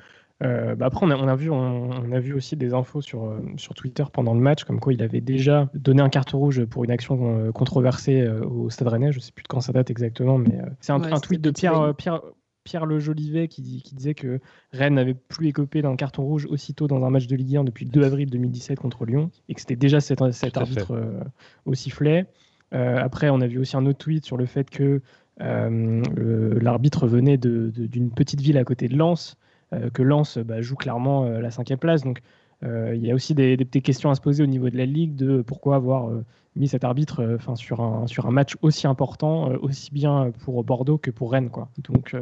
[0.43, 3.01] euh, bah après, on a, on a vu, on, on a vu aussi des infos
[3.01, 6.37] sur, euh, sur Twitter pendant le match, comme quoi il avait déjà donné un carton
[6.37, 9.11] rouge pour une action euh, controversée au Stade Rennais.
[9.11, 11.41] Je sais plus de quand ça date exactement, mais c'est un, Ouais, un c'était tweet
[11.41, 11.93] de Pierre, Wayne.
[11.95, 12.21] Pierre,
[12.63, 14.39] Pierre Le Jolivet qui, disait que
[14.73, 17.85] Rennes n'avait plus écopé d'un carton rouge aussitôt dans un match de Ligue 1 depuis
[17.85, 21.23] le 2 avril 2017 contre Lyon et que c'était déjà cet, arbitre
[21.65, 22.27] au sifflet.
[22.71, 25.01] après, on a vu aussi un autre tweet sur le fait que
[25.39, 29.37] l'arbitre venait d'une petite ville à côté de Lens,
[29.93, 32.03] que Lens bah, joue clairement la cinquième place.
[32.03, 32.21] Donc
[32.63, 34.85] euh, il y a aussi des, petites questions à se poser au niveau de la
[34.85, 36.25] Ligue de pourquoi avoir euh,
[36.55, 40.63] mis cet arbitre euh, enfin sur, un, sur un match aussi important, aussi bien pour
[40.63, 41.51] Bordeaux que pour Rennes.
[41.51, 41.69] Quoi.
[41.87, 42.15] Donc,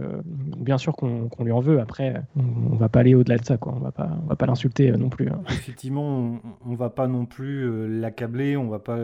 [0.57, 1.79] bien sûr qu'on lui en veut.
[1.79, 3.57] Après, on ne va pas aller au-delà de ça.
[3.57, 3.73] Quoi.
[3.75, 3.93] On va
[4.27, 5.29] va pas l'insulter non plus.
[5.29, 5.41] Hein.
[5.49, 8.99] Effectivement, on ne va pas non plus l'accabler, on ne va pas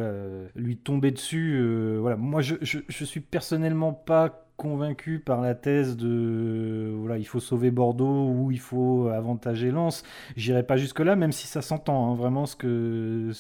[0.56, 1.62] lui tomber dessus.
[2.00, 2.18] voilà.
[2.18, 7.72] Moi, je, je suis personnellement pas convaincu par la thèse de voilà il faut sauver
[7.72, 10.04] Bordeaux ou il faut avantager Lens.
[10.36, 12.16] J'irai pas jusque là, même si ça s'entend hein.
[12.16, 13.32] vraiment ce que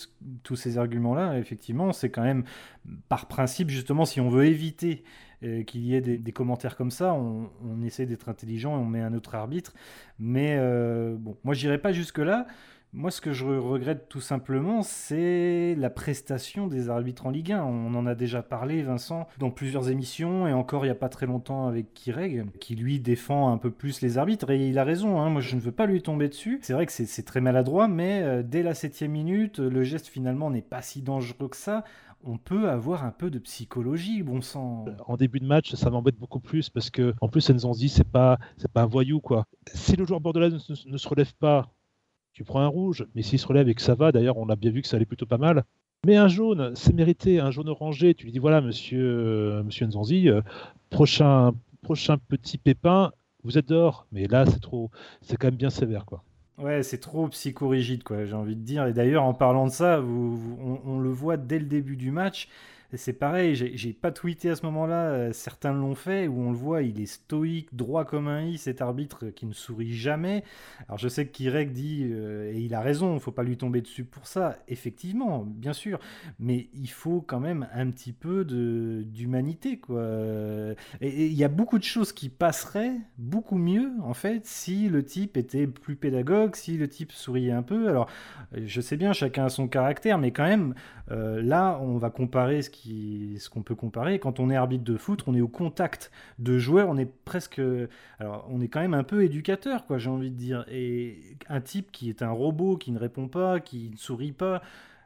[0.42, 1.38] tous ces arguments là.
[1.38, 2.44] Effectivement, c'est quand même
[3.08, 5.04] par principe justement si on veut éviter
[5.44, 9.02] euh, qu'il y ait des, commentaires comme ça, on, essaie d'être intelligent et on met
[9.02, 9.74] un autre arbitre.
[10.18, 12.48] Mais euh, bon, moi j'irai pas jusque là.
[12.94, 17.64] Moi, ce que je regrette tout simplement, c'est la prestation des arbitres en Ligue 1.
[17.64, 21.08] On en a déjà parlé, Vincent, dans plusieurs émissions, et encore il n'y a pas
[21.08, 24.84] très longtemps avec Kireg, qui lui défend un peu plus les arbitres, et il a
[24.84, 25.30] raison, hein.
[25.30, 26.60] moi je ne veux pas lui tomber dessus.
[26.64, 30.50] C'est vrai que c'est très maladroit, mais euh, dès la septième minute, le geste finalement
[30.50, 31.86] n'est pas si dangereux que ça
[32.24, 34.86] on peut avoir un peu de psychologie, bon sang.
[35.08, 38.38] En début de match, ça m'embête beaucoup plus parce que, en plus, Nzonzi, c'est pas,
[38.58, 39.48] c'est pas un voyou, quoi.
[39.74, 41.72] Si le joueur bordelais ne se relève pas
[42.34, 44.56] tu prends un rouge, mais s'il se relève et que ça va, d'ailleurs on a
[44.56, 45.64] bien vu que ça allait plutôt pas mal.
[46.06, 49.86] Mais un jaune, c'est mérité, un jaune orangé, tu lui dis voilà monsieur, euh, monsieur
[49.86, 50.42] Nzanzi, euh,
[50.90, 53.12] prochain, prochain petit pépin,
[53.44, 54.08] vous êtes dehors.
[54.12, 54.90] Mais là c'est trop,
[55.22, 56.24] c'est quand même bien sévère quoi.
[56.62, 58.86] Ouais, c'est trop psychorigide, quoi, j'ai envie de dire.
[58.86, 62.50] Et d'ailleurs, en parlant de ça, on, le voit dès le début du match
[62.98, 66.58] c'est pareil, j'ai pas tweeté à ce moment-là, euh, certains l'ont fait, où on le
[66.58, 70.44] voit, il est stoïque, droit comme un i, cet arbitre qui ne sourit jamais.
[70.88, 73.82] Alors je sais que Kirek dit, euh, et il a raison, faut pas lui tomber
[73.82, 76.00] dessus pour ça, effectivement, bien sûr,
[76.40, 80.02] mais il faut quand même un petit peu d'humanité, quoi.
[81.02, 85.04] Et il y a beaucoup de choses qui passeraient beaucoup mieux, en fait, si le
[85.04, 87.90] type était plus pédagogue, si le type souriait un peu.
[87.90, 88.08] Alors,
[88.54, 90.74] je sais bien, chacun a son caractère, mais quand même,
[91.12, 94.20] euh, là, on va comparer ce qui ce qu'on peut comparer.
[94.20, 97.62] Quand on est arbitre de foot, on est au contact de joueurs, on est presque,
[98.20, 100.66] alors on est quand même un peu éducateur, quoi, j'ai envie de dire.
[100.70, 104.62] Et un type qui est un robot, qui ne répond pas, qui ne sourit pas,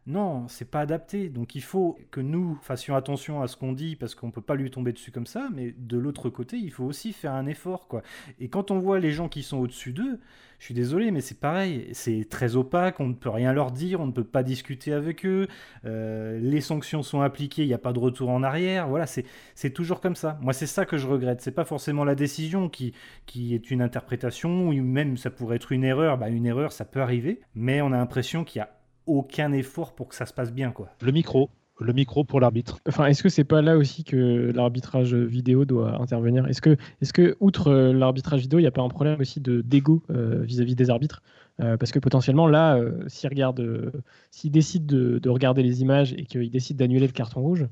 [0.08, 1.30] non, c'est pas adapté.
[1.30, 4.56] Donc il faut que nous fassions attention à ce qu'on dit parce qu'on peut pas
[4.56, 5.50] lui tomber dessus comme ça.
[5.54, 8.04] Mais de l'autre côté, il faut aussi faire un effort, quoi.
[8.40, 10.20] Et quand on voit les gens qui sont au-dessus d'eux,
[10.60, 11.90] je suis désolé, mais c'est pareil.
[11.94, 13.00] C'est très opaque.
[13.00, 14.00] On ne peut rien leur dire.
[14.00, 15.48] On ne peut pas discuter avec eux.
[15.86, 17.64] Euh, les sanctions sont appliquées.
[17.64, 18.88] Il n'y a pas de retour en arrière.
[18.88, 20.38] Voilà, c'est toujours comme ça.
[20.42, 21.42] Moi, c'est ça que je regrette.
[21.42, 22.94] C'est pas forcément la décision qui,
[23.26, 26.20] qui est une interprétation ou même ça pourrait être une erreur.
[26.20, 27.42] Bah, une erreur, ça peut arriver.
[27.56, 28.70] Mais on a l'impression qu'il y a
[29.06, 30.72] aucun effort pour que ça se passe bien.
[30.72, 30.90] Quoi.
[31.02, 31.50] Le micro.
[31.80, 32.80] Le micro pour l'arbitre.
[32.88, 36.48] Enfin, est-ce que c'est pas là aussi que l'arbitrage vidéo doit intervenir?
[36.48, 39.42] Est-ce que, est que, outre euh, l'arbitrage vidéo, il n'y a pas un problème aussi
[39.42, 41.22] de d'ego euh, vis-à-vis des arbitres?
[41.60, 43.92] Euh, Parce que potentiellement, là, s'ils regarde,
[44.46, 47.68] décident de, de, regarder les images et qu'ils décident d'annuler le carton rouge,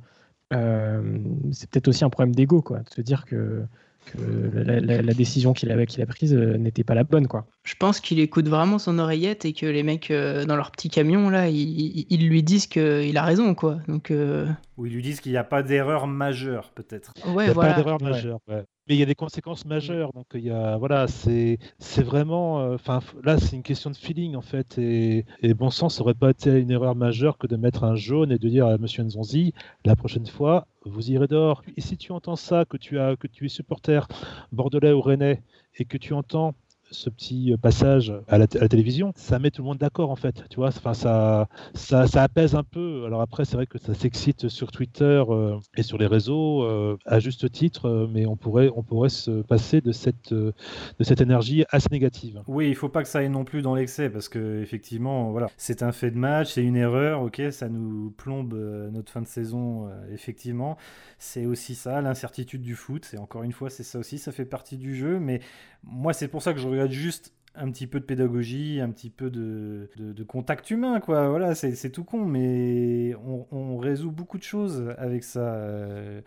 [0.51, 3.63] c'est peut-être aussi un problème d'ego, quoi, de se dire que
[4.05, 4.17] que
[4.57, 7.27] la, décision qu'il a, qu'il a prise euh, n'était pas la bonne.
[7.27, 7.45] quoi.
[7.63, 10.89] Je pense qu'il écoute vraiment son oreillette et que les mecs euh, dans leur petit
[10.89, 13.55] camion, là, ils, lui disent qu'il a raison.
[13.55, 13.79] quoi.
[13.87, 17.13] Donc, euh, Ou ils lui disent qu'il n'y a pas d'erreur majeure, peut-être.
[17.27, 18.39] Ouais, il n'y a pas d'erreur majeure.
[18.87, 22.73] Mais il y a des conséquences majeures, donc il y a voilà, c'est c'est vraiment,
[22.73, 26.13] enfin là c'est une question de feeling en fait, et, et bon sens, ça aurait
[26.13, 29.03] pas été une erreur majeure que de mettre un jaune et de dire à Monsieur
[29.03, 29.53] Nzonzi
[29.85, 31.63] la prochaine fois vous irez dehors.
[31.77, 34.07] Et si tu entends ça, que tu, as, que tu es supporter
[34.51, 35.41] bordelais ou rennais,
[35.77, 36.53] et que tu entends
[36.93, 40.43] ce petit euh, passage à la, télévision, ça met tout le monde d'accord en fait.
[40.49, 43.03] Tu vois, enfin ça, ça, apaise un peu.
[43.05, 46.97] Alors après, c'est vrai que ça s'excite sur Twitter euh, et sur les réseaux euh,
[47.05, 50.53] à juste titre, mais on pourrait, on pourrait se passer de cette, de
[51.01, 52.41] cette énergie assez négative.
[52.47, 55.47] Oui, il faut pas que ça aille non plus dans l'excès parce que effectivement, voilà,
[55.57, 58.53] c'est un fait de match, c'est une erreur, ok, ça nous plombe
[58.91, 60.77] notre fin de saison, effectivement.
[61.17, 63.05] C'est aussi ça, l'incertitude du foot.
[63.05, 65.41] C'est encore une fois, c'est ça aussi, ça fait partie du jeu, mais
[65.83, 69.09] moi, c'est pour ça que je regarde juste un petit peu de pédagogie, un petit
[69.11, 71.29] peu de, de, contact humain, quoi.
[71.29, 73.13] Voilà, c'est tout con, mais
[73.51, 75.53] on, résout beaucoup de choses avec ça.
[75.53, 76.21] Euh,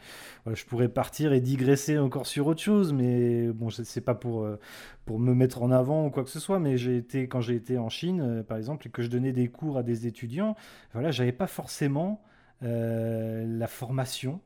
[0.52, 4.60] je pourrais partir et digresser encore sur autre chose, mais bon, c'est pas pour, euh,
[5.04, 7.56] pour me mettre en avant ou quoi que ce soit, mais j'ai été, quand j'ai
[7.56, 10.54] été en Chine, euh, par exemple, et que je donnais des cours à des étudiants,
[10.92, 12.22] voilà, j'avais pas forcément
[12.62, 14.40] la formation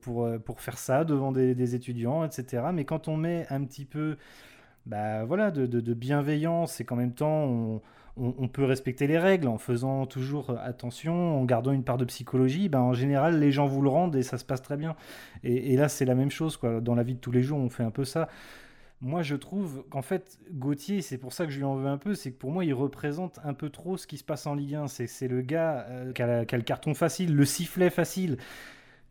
[0.00, 2.64] pour, pour faire ça devant des, étudiants, etc.
[2.74, 4.16] Mais quand on met un petit peu
[4.86, 7.80] bah, voilà, de, de bienveillance et qu'en même temps on,
[8.16, 12.68] on, peut respecter les règles en faisant toujours attention, en gardant une part de psychologie,
[12.68, 14.96] ben en général, les gens vous le rendent et ça se passe très bien.
[15.44, 16.56] Et, là, c'est la même chose.
[16.56, 16.80] Quoi.
[16.80, 18.28] Dans la vie de tous les jours, on fait un peu ça.
[19.00, 21.98] Moi, je trouve qu'en fait, Gauthier, c'est pour ça que je lui en veux un
[21.98, 24.54] peu, c'est que pour moi, il représente un peu trop ce qui se passe en
[24.54, 24.88] Ligue 1.
[24.88, 28.36] C'est le gars euh, qui, a, le carton facile, le sifflet facile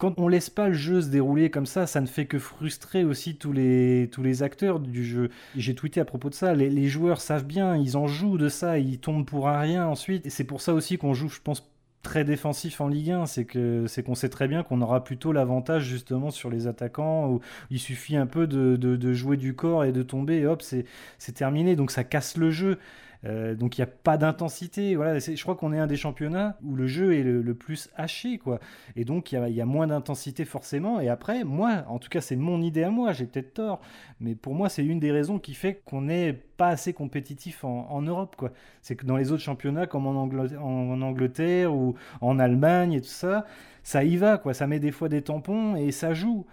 [0.01, 3.03] quand on laisse pas le jeu se dérouler comme ça, ça ne fait que frustrer
[3.03, 5.29] aussi tous les, tous les acteurs du jeu.
[5.55, 8.79] J'ai tweeté à propos de ça, les, joueurs savent bien, ils en jouent de ça,
[8.79, 10.25] ils tombent pour un rien ensuite.
[10.25, 13.45] Et c'est pour ça aussi qu'on joue, je pense, très défensif en Ligue 1, c'est
[13.45, 17.41] que c'est qu'on sait très bien qu'on aura plutôt l'avantage justement sur les attaquants où
[17.69, 21.31] il suffit un peu de, de jouer du corps et de tomber et hop c'est
[21.35, 22.79] terminé donc ça casse le jeu
[23.25, 24.95] euh, donc il n'y a pas d'intensité.
[24.95, 28.37] Voilà, je crois qu'on est un des championnats où le jeu est le, plus haché,
[28.37, 28.59] quoi.
[28.95, 30.99] Et donc il y, a moins d'intensité forcément.
[30.99, 33.11] Et après, moi, en tout cas, c'est mon idée à moi.
[33.13, 33.81] J'ai peut-être tort,
[34.19, 38.01] mais pour moi, c'est une des raisons qui fait qu'on n'est pas assez compétitif en,
[38.01, 38.51] Europe, quoi.
[38.81, 43.07] C'est que dans les autres championnats, comme en en Angleterre ou en Allemagne et tout
[43.07, 43.45] ça,
[43.83, 44.53] ça y va, quoi.
[44.53, 46.45] Ça met des fois des tampons et ça joue.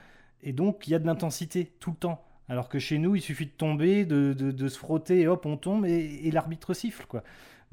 [0.43, 2.28] Et donc il y a de l'intensité tout le temps.
[2.49, 5.85] Alors que chez nous, il suffit de tomber, de, se frotter, et hop, on tombe,
[5.87, 7.07] et, l'arbitre siffle.
[7.07, 7.23] quoi.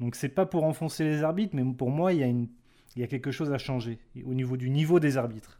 [0.00, 2.48] Donc c'est pas pour enfoncer les arbitres, mais pour moi, il y, a une,
[2.94, 5.58] il y a quelque chose à changer au niveau du niveau des arbitres.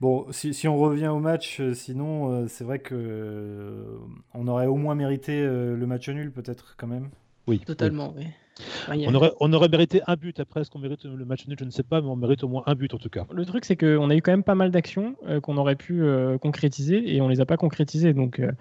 [0.00, 3.96] Bon, si, on revient au match, euh, sinon, euh, c'est vrai que euh,
[4.34, 7.08] on aurait au moins mérité le match nul, peut-être quand même.
[7.46, 7.58] Oui.
[7.60, 8.26] Totalement, oui
[8.88, 10.38] on, aurait, on, aurait, mérité un but.
[10.40, 11.56] Après, est-ce qu'on mérite le match nul?
[11.58, 13.26] Je ne sais pas, mais on mérite au moins un but en tout cas.
[13.32, 16.02] Le truc, c'est qu'on a eu quand même pas mal d'actions euh, qu'on aurait pu
[16.02, 18.12] euh, concrétiser et on les a pas concrétisées.
[18.12, 18.52] Donc, euh,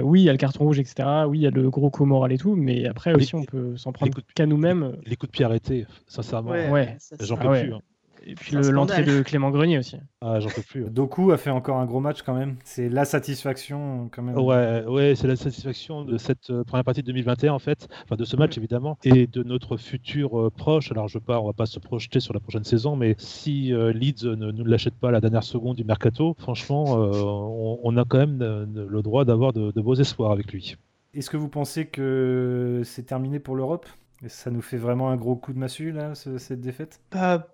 [0.00, 1.08] oui, il y a le carton rouge, etc.
[1.26, 3.76] Oui, il y a le gros coup moral et tout, mais après aussi, on peut
[3.76, 4.96] s'en prendre qu'à nous-mêmes.
[5.06, 7.72] Les coups de pied arrêtés, sincèrement, ouais, j'en peux ah plus.
[7.72, 7.80] Hein.
[8.28, 9.96] Et puis l'entrée de Clément Grenier aussi.
[10.20, 10.84] Ah, j'en peux plus.
[10.90, 12.56] Doku a fait encore un gros match quand même.
[12.62, 14.36] C'est la satisfaction quand même.
[14.36, 18.16] Ouais, ouais c'est la satisfaction de cette euh, première partie de 2021 en fait, enfin
[18.16, 20.92] de ce match évidemment, et de notre futur euh, proche.
[20.92, 23.92] Alors je pars, on va pas se projeter sur la prochaine saison, mais si euh,
[23.94, 26.84] Leeds ne nous l'achète pas à la dernière seconde du mercato, franchement,
[27.82, 28.38] on, a quand même
[28.74, 30.76] le droit d'avoir de, beaux espoirs avec lui.
[31.14, 33.86] Est-ce que vous pensez que c'est terminé pour l'Europe?
[34.26, 37.00] Ça nous fait vraiment un gros coup de massue, là, cette défaite?
[37.12, 37.48] Bah,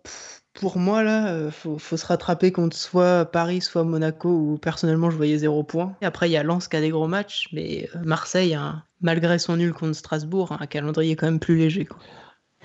[0.55, 5.11] pour moi, là, euh, faut, faut se rattraper contre soit Paris, soit Monaco, où personnellement
[5.11, 5.97] je voyais zéro point.
[6.01, 8.57] Et après, il y a Lens qui a des gros matchs, mais euh, Marseille,
[9.01, 11.85] malgré son nul contre Strasbourg, a un calendrier quand même plus léger.
[11.85, 11.99] Quoi.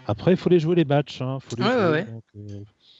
[0.07, 1.21] Après, il faut les jouer les matchs.
[1.21, 1.39] Hein.
[1.57, 2.05] ouais,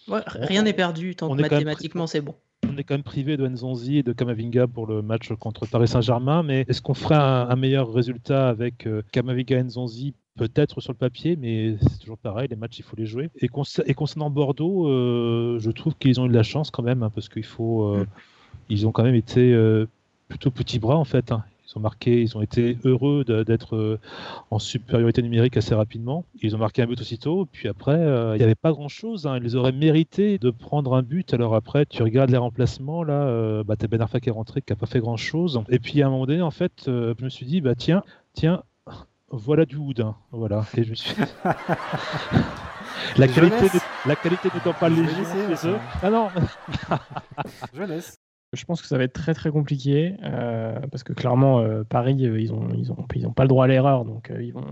[0.08, 2.36] ouais, rien n'est perdu tant que mathématiquement c'est bon.
[2.68, 5.88] On est quand même privé de Nzonzi et de Kamavinga pour le match contre Paris
[5.88, 10.94] Saint-Germain, mais est-ce qu'on ferait un, meilleur résultat avec euh, Kamavinga et Nzonzi peut-être sur
[10.94, 13.30] le papier, mais c'est toujours pareil, les matchs, il faut les jouer.
[13.42, 17.12] Et, concernant Bordeaux, euh, je trouve qu'ils ont eu de la chance quand même, hein,
[17.14, 17.94] parce qu'il faut.
[17.94, 18.08] Euh, mm.
[18.70, 19.88] Ils ont quand même été euh,
[20.30, 21.34] plutôt petits bras, en fait.
[21.34, 21.44] Hein.
[21.68, 24.00] Ils ont marqué, ils ont été heureux d'être
[24.50, 26.26] en supériorité numérique assez rapidement.
[26.42, 29.28] Ils ont marqué un but aussitôt, puis après, il n'y avait pas grand-chose.
[29.28, 29.40] Hein.
[29.44, 31.32] Ils auraient mérité de prendre un but.
[31.34, 34.72] Alors après, tu regardes les remplacements, là, bah, t'as Ben Arfa qui est rentré, qui
[34.72, 35.62] n'a pas fait grand-chose.
[35.70, 38.02] Et puis à un moment donné, en fait, je me suis dit, bah tiens,
[38.34, 38.64] tiens,
[39.32, 40.16] voilà du Houdin.
[40.32, 40.66] Voilà.
[40.78, 41.16] Et je suis...
[43.18, 45.78] la, qualité la qualité n'étant pas légère chez eux.
[46.02, 46.28] Ah non
[47.74, 48.18] Je laisse.
[48.54, 52.26] Je pense que ça va être très très compliqué euh, parce que clairement euh, Paris
[52.26, 54.66] euh, ils ont ils ont ils ont pas le droit à l'erreur donc ils vont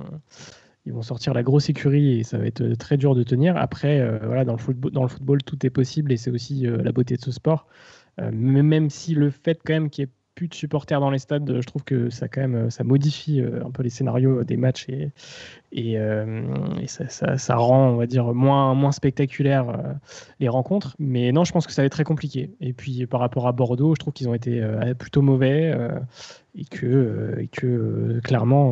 [0.87, 3.55] ils vont sortir la grosse écurie et ça va être très dur de tenir.
[3.55, 6.91] Après voilà dans le football dans le football tout est possible et c'est aussi la
[6.91, 7.67] beauté de ce sport.
[8.31, 11.51] même si le fait quand même qu'il y ait plus de supporters dans les stades,
[11.51, 14.85] je trouve que ça quand même ça modifie euh, un peu les scénarios des matchs
[14.87, 15.09] et,
[15.97, 16.43] euh,
[16.85, 19.93] ça, rend, on va dire, moins, moins spectaculaire euh,
[20.39, 20.95] les rencontres.
[20.99, 22.51] Mais non, je pense que ça va être très compliqué.
[22.61, 24.63] Et puis par rapport à Bordeaux, je trouve qu'ils ont été
[24.99, 25.75] plutôt mauvais
[26.55, 28.69] et que, et que clairement,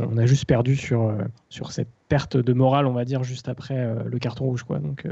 [0.00, 1.14] on, a juste perdu sur,
[1.50, 4.62] sur cette perte de morale, on va dire, juste après le carton rouge.
[4.62, 4.78] Quoi.
[4.78, 5.06] Donc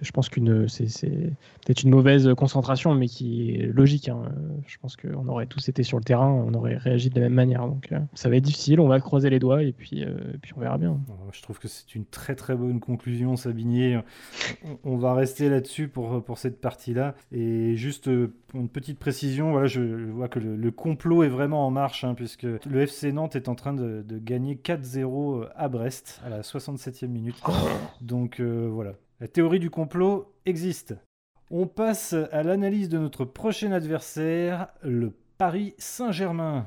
[0.00, 4.08] je pense qu'une c'est, peut-être une mauvaise concentration, mais qui est logique.
[4.08, 4.22] Hein.
[4.66, 7.34] Je pense qu'on aurait tous été sur le terrain, on aurait réagi de la même
[7.34, 7.66] manière.
[7.66, 10.52] Donc euh, ça va être difficile, on va croiser les doigts et puis, euh, puis
[10.56, 10.98] on verra bien.
[11.32, 14.00] Je trouve que c'est une très très bonne conclusion, Sabinier.
[14.84, 17.14] On, va rester là-dessus pour, pour cette partie-là.
[17.32, 19.80] Et juste euh, une petite précision, voilà, je
[20.10, 23.54] vois que le, complot est vraiment en marche, hein, puisque le FC Nantes est en
[23.54, 27.36] train de, de gagner 4-0 à Brest à la 67e minute.
[27.48, 27.52] Oh.
[28.00, 30.94] Donc voilà, la théorie du complot existe.
[31.50, 36.66] On passe à l'analyse de notre prochain adversaire, le Paris Saint-Germain.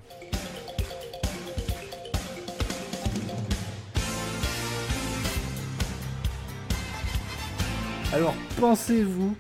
[8.13, 9.35] Alors, pensez-vous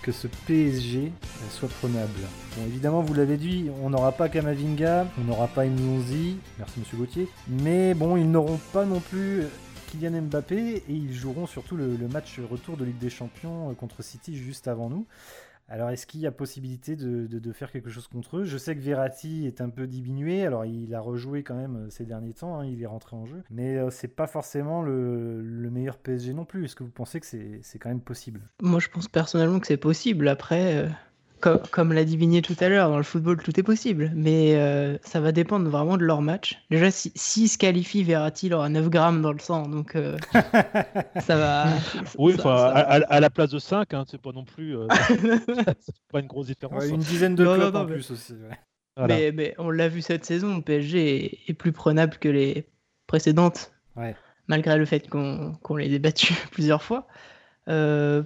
[0.00, 1.12] que ce PSG
[1.50, 2.20] soit prenable?
[2.56, 6.96] Bon, évidemment, vous l'avez dit, on n'aura pas Kamavinga, on n'aura pas Nzonzi, merci Monsieur
[6.96, 9.42] Gauthier, mais bon, ils n'auront pas non plus
[9.88, 14.36] Kylian Mbappé et ils joueront surtout le, match retour de Ligue des Champions contre City
[14.36, 15.06] juste avant nous.
[15.70, 18.44] Alors, est-ce qu'il y a possibilité de, faire quelque chose contre eux?
[18.44, 20.44] Je sais que Verratti est un peu diminué.
[20.44, 22.58] Alors, il a rejoué quand même euh, ces derniers temps.
[22.58, 23.42] Hein, il est rentré en jeu.
[23.50, 26.64] Mais euh, c'est pas forcément le, meilleur PSG non plus.
[26.64, 28.40] Est-ce que vous pensez que c'est quand même possible?
[28.62, 30.28] Moi, je pense personnellement que c'est possible.
[30.28, 30.88] Après, euh,
[31.40, 34.12] comme, l'a dit tout à l'heure, dans le football, tout est possible.
[34.14, 36.58] Mais euh, ça va dépendre vraiment de leur match.
[36.70, 39.68] Déjà, s'ils si, se qualifient, Verratti aura 9 grammes dans le sang.
[39.68, 40.16] Donc, euh,
[41.20, 41.66] ça va.
[42.18, 44.76] Oui, à, la place de 5, hein, c'est pas non plus.
[44.76, 44.86] Euh,
[46.12, 46.86] pas une grosse différence.
[46.86, 48.34] une dizaine de clubs en plus aussi.
[49.06, 52.66] Mais, on l'a vu cette saison, le PSG est, plus prenable que les
[53.06, 53.72] précédentes.
[54.48, 57.06] Malgré le fait qu'on les ait battus plusieurs fois.
[57.68, 58.22] Euh,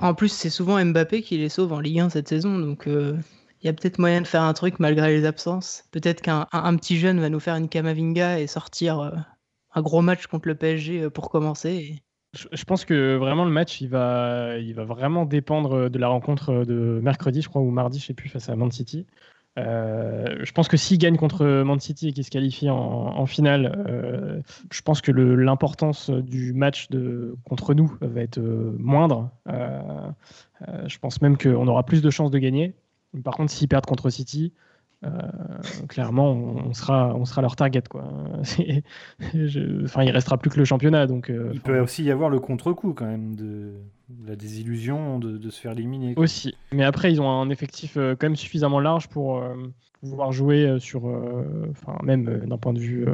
[0.00, 3.16] en plus, c'est souvent Mbappé qui les sauve en Ligue 1 cette saison, donc euh,
[3.62, 5.84] il y a peut-être moyen de faire un truc malgré les absences.
[5.90, 6.46] Peut-être qu'un
[6.76, 9.10] petit jeune va nous faire une Kamavinga et sortir euh,
[9.74, 12.02] un gros match contre le PSG euh, pour commencer.
[12.34, 16.64] Je, pense que vraiment le match, il va, il va vraiment dépendre de la rencontre
[16.64, 19.06] de mercredi, je crois, ou mardi, je sais plus, face à Man City.
[19.58, 23.84] Euh, je pense que s'il gagne contre Man City et qu'il se qualifie en, finale,
[23.88, 24.40] euh,
[24.70, 26.88] je pense que l'importance du match
[27.44, 29.30] contre nous va être euh, moindre.
[29.48, 32.74] je pense même qu'on aura plus de chances de gagner.
[33.24, 34.52] Par contre, s'ils perdent contre City,
[35.88, 37.82] clairement, on sera, on sera leur target.
[37.88, 38.04] Quoi.
[39.84, 41.06] enfin, il restera plus que le championnat.
[41.06, 43.74] Donc, euh, il peut aussi y avoir le contre-coup quand même de,
[44.26, 46.14] la désillusion de, se faire éliminer.
[46.16, 46.54] Aussi.
[46.72, 49.42] Mais après, ils ont un effectif euh, quand même suffisamment large pour
[50.00, 51.04] pouvoir jouer sur.
[51.70, 53.06] Enfin, même d'un point de vue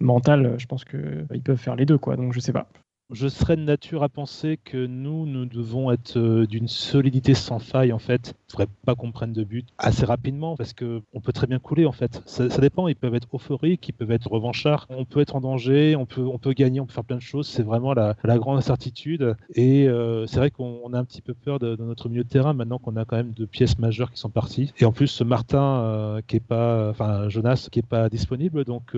[0.00, 1.98] mental, je pense qu'ils peuvent faire les deux.
[1.98, 2.16] Quoi.
[2.16, 2.68] Donc, je sais pas
[3.12, 7.58] je serais de nature à penser que nous, nous devons être euh, d'une solidité sans
[7.58, 8.28] faille en fait.
[8.28, 11.58] Il ne faudrait pas qu'on prenne de but assez rapidement parce qu'on peut très bien
[11.58, 12.22] couler en fait.
[12.26, 15.96] Ça, dépend, ils peuvent être euphoriques, ils peuvent être revanchards, on peut être en danger,
[15.96, 17.46] on peut, gagner, on peut faire plein de choses.
[17.48, 19.36] C'est vraiment la, grande incertitude.
[19.54, 22.54] Et euh, c'est vrai qu'on a un petit peu peur de, notre milieu de terrain
[22.54, 24.72] maintenant qu'on a quand même deux pièces majeures qui sont parties.
[24.78, 28.96] Et en plus, Martin euh, qui est pas, enfin Jonas qui est pas disponible, donc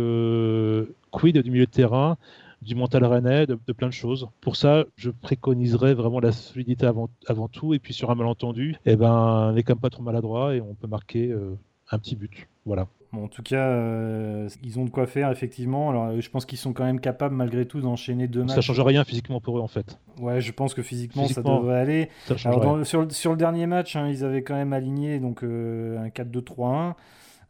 [1.11, 2.17] quid du milieu de terrain?
[2.65, 4.29] Du mental rennais, de, plein de choses.
[4.41, 7.75] Pour ça, je préconiserais vraiment la solidité avant, avant tout.
[7.75, 10.61] Et puis sur un malentendu, eh ben, on n'est quand même pas trop maladroit et
[10.61, 11.55] on peut marquer euh,
[11.91, 12.49] un petit but.
[12.67, 12.89] Voilà.
[13.13, 15.91] Bon, en tout cas, euh, ils ont de quoi faire, effectivement.
[15.91, 18.57] Alors, je pense qu'ils sont quand même capables, malgré tout, d'enchaîner deux matchs.
[18.57, 20.01] Ça change rien physiquement pour eux, en fait.
[20.19, 22.09] Ouais, je pense que physiquement, ça devrait aller.
[22.45, 26.09] Alors, sur, sur, le dernier match, hein, ils avaient quand même aligné donc, euh, un
[26.09, 26.95] 4-2-3-1.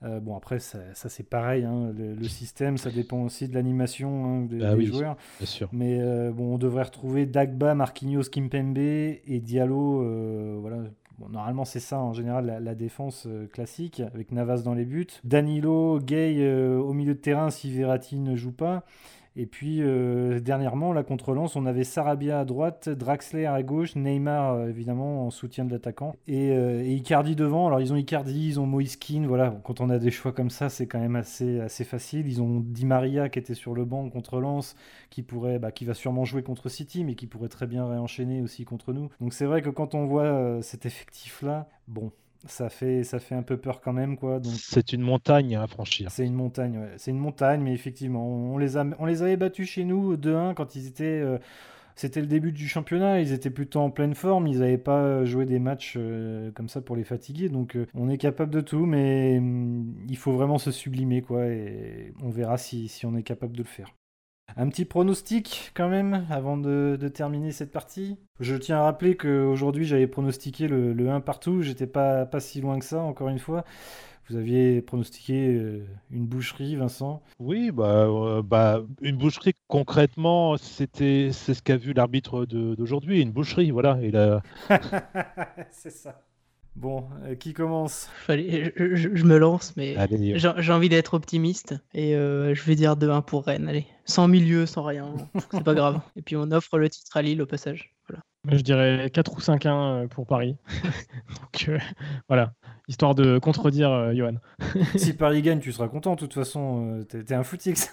[0.04, 1.64] Euh, bon, après, ça, c'est pareil.
[1.64, 5.16] Hein, le, système, ça dépend aussi de l'animation hein, des, ah joueurs.
[5.38, 5.68] Bien sûr.
[5.72, 10.02] Mais euh, bon, on devrait retrouver Dagba, Marquinhos, Kimpembe et Diallo.
[10.02, 10.78] Euh, voilà.
[11.30, 15.06] normalement, c'est ça en général la, défense classique avec Navas dans les buts.
[15.24, 16.46] Danilo, Gay
[16.76, 18.84] au milieu de terrain si Verratti ne joue pas.
[19.36, 23.96] Et puis euh, dernièrement, là contre Lens, on avait Sarabia à droite, Draxler à gauche,
[23.96, 27.66] Neymar euh, évidemment en soutien de l'attaquant euh, et, Icardi devant.
[27.66, 29.60] Alors ils ont Icardi, ils ont Moiskin, voilà.
[29.64, 32.28] Quand on a des choix comme ça, c'est quand même assez, assez facile.
[32.28, 34.76] Ils ont Di Maria qui était sur le banc contre Lens,
[35.10, 38.40] qui pourrait, bah, qui va sûrement jouer contre City, mais qui pourrait très bien réenchaîner
[38.40, 39.08] aussi contre nous.
[39.20, 42.12] Donc c'est vrai que quand on voit cet effectif là, bon,
[42.46, 44.16] ça fait, ça fait un peu peur quand même.
[44.16, 44.40] quoi.
[44.44, 46.10] C'est une montagne à franchir.
[46.10, 46.92] C'est une montagne, ouais.
[46.96, 50.54] C'est une montagne, mais effectivement, on les, a, on les avait battus chez nous 2-1
[50.54, 51.20] quand ils étaient.
[51.20, 51.38] Euh,
[51.96, 55.46] c'était le début du championnat, ils étaient plutôt en pleine forme, ils n'avaient pas joué
[55.46, 58.84] des matchs euh, comme ça pour les fatiguer, donc euh, on est capable de tout,
[58.84, 63.22] mais hum, il faut vraiment se sublimer, quoi, et on verra si, si on est
[63.22, 63.94] capable de le faire.
[64.56, 68.16] Un petit pronostic quand même avant de, terminer cette partie.
[68.40, 72.78] Je tiens à rappeler qu'aujourd'hui j'avais pronostiqué le, 1 partout, j'étais pas, pas si loin
[72.78, 73.64] que ça encore une fois.
[74.28, 81.28] Vous aviez pronostiqué euh, une boucherie, Vincent Oui, bah, euh, bah, une boucherie, concrètement, c'était,
[81.30, 83.98] c'est ce qu'a vu l'arbitre d'aujourd'hui, une boucherie, voilà.
[85.70, 86.22] c'est ça.
[86.76, 88.10] Bon, euh, qui commence?
[88.28, 89.96] Je, me lance, mais
[90.36, 93.68] j'ai envie d'être optimiste et euh, je vais dire 2-1 pour Rennes.
[93.68, 95.14] Allez, sans milieu, sans rien,
[95.52, 96.00] c'est pas grave.
[96.16, 97.94] Et puis on offre le titre à Lille au passage.
[98.08, 98.22] Voilà.
[98.48, 100.56] Je dirais 4 ou 5-1 euh, pour Paris.
[101.62, 101.80] Donc
[102.28, 102.54] voilà,
[102.88, 104.34] histoire de contredire Johan.
[104.96, 106.16] si Paris gagne, tu seras content.
[106.16, 107.92] De toute façon, t'es un footix.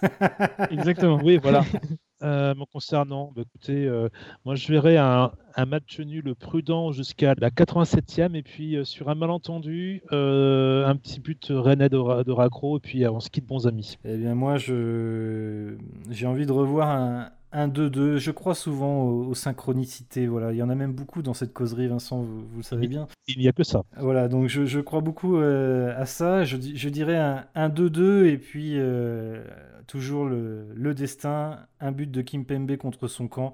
[0.72, 1.20] Exactement.
[1.24, 1.64] Oui, voilà.
[2.24, 4.10] Euh, concernant, bah, écoutez, euh,
[4.46, 5.32] moi je verrais un,
[5.68, 11.48] match nul prudent jusqu'à la 87e et puis euh, sur un malentendu, un petit but
[11.50, 13.98] René de, de et puis on se quitte bons amis.
[14.06, 18.18] Eh bien moi j'ai envie de revoir un, un 2-2.
[18.18, 20.28] Je crois souvent aux, synchronicités.
[20.28, 23.08] Voilà, il y en a même beaucoup dans cette causerie, Vincent, vous, le savez bien.
[23.28, 23.84] Il n'y a que ça.
[23.98, 26.44] Voilà, donc je, crois beaucoup euh, à ça.
[26.44, 29.44] Je, je dirais un 2-2 et puis euh,
[29.88, 33.54] toujours le, le, destin, un but de Kim Pembe contre son camp.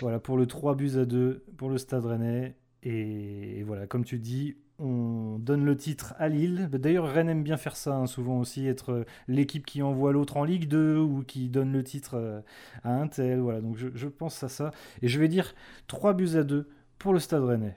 [0.00, 2.54] Voilà, pour le 3 buts à 2 pour le Stade Rennais.
[2.82, 6.68] Et voilà, comme tu dis, on donne le titre à Lille.
[6.72, 10.38] D'ailleurs, Rennes aime bien faire ça, hein, souvent aussi, être euh, l'équipe qui envoie l'autre
[10.38, 12.40] en Ligue 2 ou qui donne le titre euh,
[12.82, 13.40] à un tel.
[13.40, 14.70] Voilà, donc je, pense à ça.
[15.02, 15.54] Et je vais dire
[15.86, 16.68] 3 buts à 2
[16.98, 17.76] pour le Stade Rennais.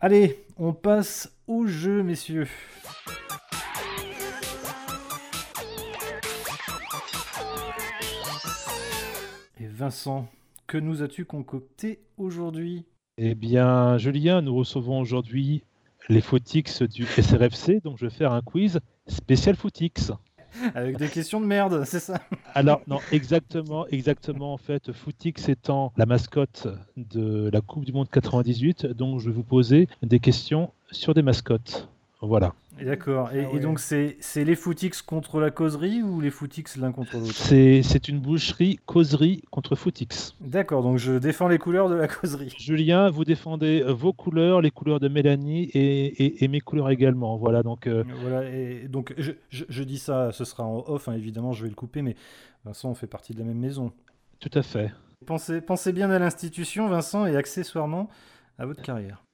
[0.00, 2.46] Allez, on passe au jeu, messieurs.
[9.58, 10.28] Et Vincent,
[10.66, 12.84] que nous as-tu concocté aujourd'hui?
[13.16, 15.64] Eh bien, Julien, nous recevons aujourd'hui
[16.08, 20.12] les footix du SRFC, donc je vais faire un quiz spécial footix.
[20.74, 22.20] Avec des questions de merde, c'est ça
[22.54, 24.54] Alors, non, exactement, exactement.
[24.54, 29.34] En fait, Footix étant la mascotte de la Coupe du Monde 98, donc je vais
[29.34, 31.88] vous poser des questions sur des mascottes.
[32.20, 32.54] Voilà.
[32.84, 33.32] D'accord.
[33.32, 37.32] Et, ah donc, c'est les footix contre la causerie ou les footix l'un contre l'autre?
[37.32, 40.34] C'est une boucherie causerie contre footix.
[40.40, 42.52] D'accord, donc je défends les couleurs de la causerie.
[42.58, 47.36] Julien, vous défendez euh, vos couleurs, les couleurs de Mélanie et, et, mes couleurs également.
[47.36, 47.86] Voilà, donc.
[47.86, 51.62] Euh, voilà, et donc je, je, dis ça, ce sera en off, hein, évidemment, je
[51.64, 52.16] vais le couper, mais
[52.64, 53.92] Vincent, on fait partie de la même maison.
[54.40, 54.92] Tout à fait.
[55.26, 58.08] Pensez, pensez bien à l'institution, Vincent, et accessoirement
[58.58, 59.24] à votre carrière.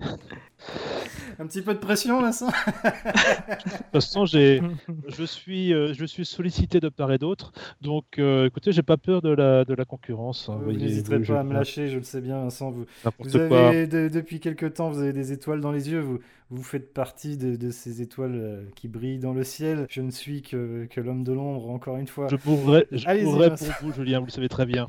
[1.38, 2.46] Un petit peu de pression, Vincent?
[2.46, 4.62] De toute façon, j'ai,
[5.08, 7.52] je, suis, euh, je suis sollicité de part et d'autre.
[7.80, 10.48] Donc, euh, écoutez, j'ai pas peur de la, de la concurrence.
[10.48, 12.70] Hein, vous n'hésiterez pas à me lâcher, je le sais bien, Vincent.
[12.70, 12.86] Vous,
[13.18, 16.00] vous avez, depuis quelques temps, vous avez des étoiles dans les yeux.
[16.00, 19.86] Vous, vous faites partie de, ces étoiles euh, qui brillent dans le ciel.
[19.90, 22.28] Je ne suis que, que l'homme de l'ombre, encore une fois.
[22.30, 24.86] Je pourrais, je pourrais pour vous, Julien, vous le savez très bien.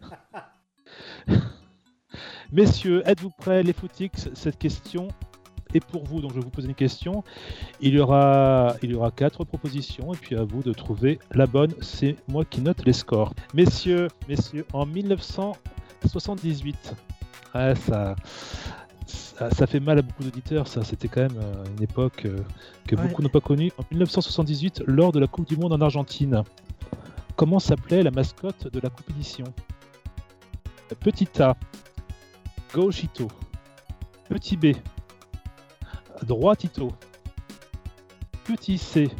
[2.52, 4.28] Messieurs, êtes-vous prêts, les footix?
[4.34, 5.08] Cette question
[5.74, 7.24] est pour vous, donc je vais vous poser une question.
[7.80, 11.46] Il y aura, il y aura quatre propositions, et puis à vous de trouver la
[11.46, 11.74] bonne.
[11.80, 13.34] C'est moi qui note les scores.
[13.54, 16.94] Messieurs, messieurs, en 1978,
[17.52, 18.14] ça,
[19.50, 20.84] ça, fait mal à beaucoup d'auditeurs, ça.
[20.84, 22.38] C'était quand même euh, une époque euh,
[22.86, 23.70] que beaucoup n'ont pas connue.
[23.78, 26.42] En 1978, lors de la Coupe du Monde en Argentine,
[27.36, 29.44] comment s'appelait la mascotte de la compétition?
[31.00, 31.56] Petit A,
[32.72, 33.28] Gauchito.
[34.28, 34.74] Petit B,
[36.22, 36.92] Droitito.
[38.44, 39.10] Petit C,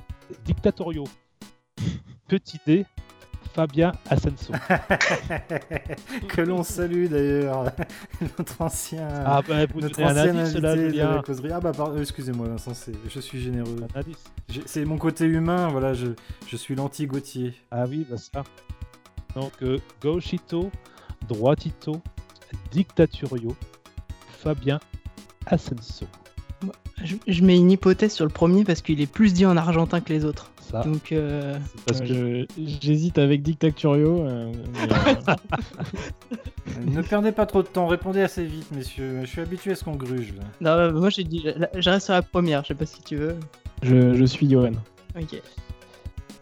[0.45, 1.05] Dictatorio.
[2.29, 2.85] Petit D,
[3.55, 4.53] Fabien Ascenso.
[6.29, 7.73] que l'on salue d'ailleurs,
[8.39, 9.09] notre ancien.
[9.25, 11.23] Ah bah vous notre un indice là, Julien.
[11.51, 12.73] Ah bah excusez-moi Vincent,
[13.09, 13.77] je suis généreux.
[14.67, 16.09] C'est mon côté humain, voilà, je,
[16.47, 17.55] je suis l'anti-Gauthier.
[17.71, 18.45] Ah oui, bah ça.
[19.35, 20.71] Donc euh, Gauchito,
[21.29, 22.03] Droitito,
[22.71, 23.57] Dictaturio,
[24.39, 24.81] Fabien
[25.47, 26.07] Ascenso.
[27.05, 30.13] Je, mets une hypothèse sur le premier parce qu'il est plus dit en argentin que
[30.13, 30.51] les autres.
[30.85, 34.19] Donc, euh, parce que j'hésite avec Dictaturio.
[34.21, 34.53] Euh,
[35.31, 36.35] euh,
[36.87, 39.21] ne perdez pas trop de temps, répondez assez vite, messieurs.
[39.23, 40.35] Je suis habitué à ce qu'on gruge.
[40.61, 40.89] Là.
[40.91, 42.65] Non, moi j'ai dit, je reste sur la première.
[42.65, 43.37] Je sais pas si tu veux.
[43.83, 44.73] Je, suis Johan.
[45.19, 45.41] Ok.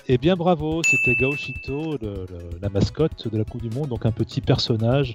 [0.08, 1.98] Eh bien bravo, c'était Gauchito,
[2.62, 5.14] la mascotte de la Coupe du Monde, donc un petit personnage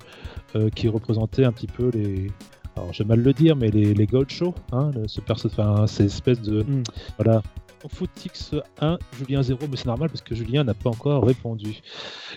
[0.75, 2.29] qui représentait un petit peu les,
[2.75, 6.05] alors j'ai mal le dire, mais les, les gold shows, hein, ce perso, enfin, ces
[6.05, 6.63] espèces de.
[6.63, 6.83] Mm.
[7.17, 7.41] Voilà.
[7.89, 11.81] Footix 1, Julien 0, mais c'est normal parce que Julien n'a pas encore répondu.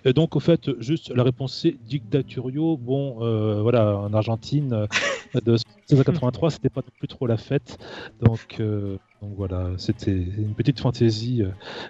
[0.05, 2.76] Et donc, au fait, juste la réponse c'est Dictaturio.
[2.76, 4.86] Bon, euh, voilà, en Argentine, euh,
[5.40, 7.78] de 1683, c'était pas non plus trop la fête.
[8.20, 11.42] Donc, euh, donc voilà, c'était une petite fantaisie.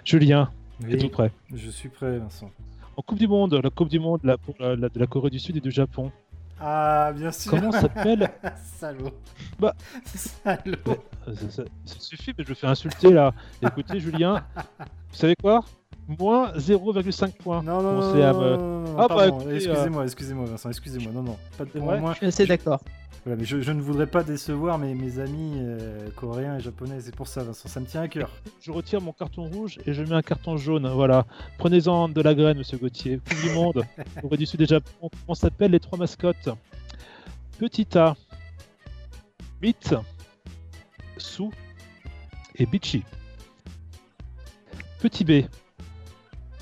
[0.03, 0.49] Julien,
[0.89, 1.31] es tout prêt?
[1.53, 2.49] Je suis prêt, Vincent.
[2.97, 5.39] En Coupe du Monde, la Coupe du Monde la, pour la, de la Corée du
[5.39, 6.11] Sud et du Japon,
[6.59, 7.51] ah, bien sûr.
[7.51, 8.29] Comment s'appelle
[8.77, 9.11] Salaud.
[9.59, 9.73] Bah.
[10.05, 10.97] Salaud.
[11.49, 13.33] Ça, suffit, mais je me fais insulter là.
[13.61, 14.45] Écoutez, Julien,
[14.77, 15.63] vous savez quoi?
[16.07, 17.63] Moins 0,5 points.
[17.63, 21.11] Non, non, non, Ah, bah, excusez-moi, excusez-moi, Vincent, excusez-moi.
[21.11, 22.13] Non, non, pas de moins.
[22.13, 22.81] Je suis assez d'accord
[23.25, 27.27] mais je, ne voudrais pas décevoir mes, mes amis euh, coréens et japonais, c'est pour
[27.27, 28.29] ça, Vincent, ça me tient à cœur.
[28.61, 31.25] Je retire mon carton rouge et je mets un carton jaune, voilà.
[31.57, 33.19] Prenez-en de la graine, monsieur Gauthier.
[33.27, 33.83] Coupe du monde,
[34.37, 34.67] du Sud.
[34.99, 36.49] Comment s'appelle les trois mascottes?
[37.57, 38.15] Petit A,
[39.59, 39.75] Mit,
[41.17, 41.51] Sou
[42.55, 43.03] et Bichi.
[44.99, 45.45] Petit B,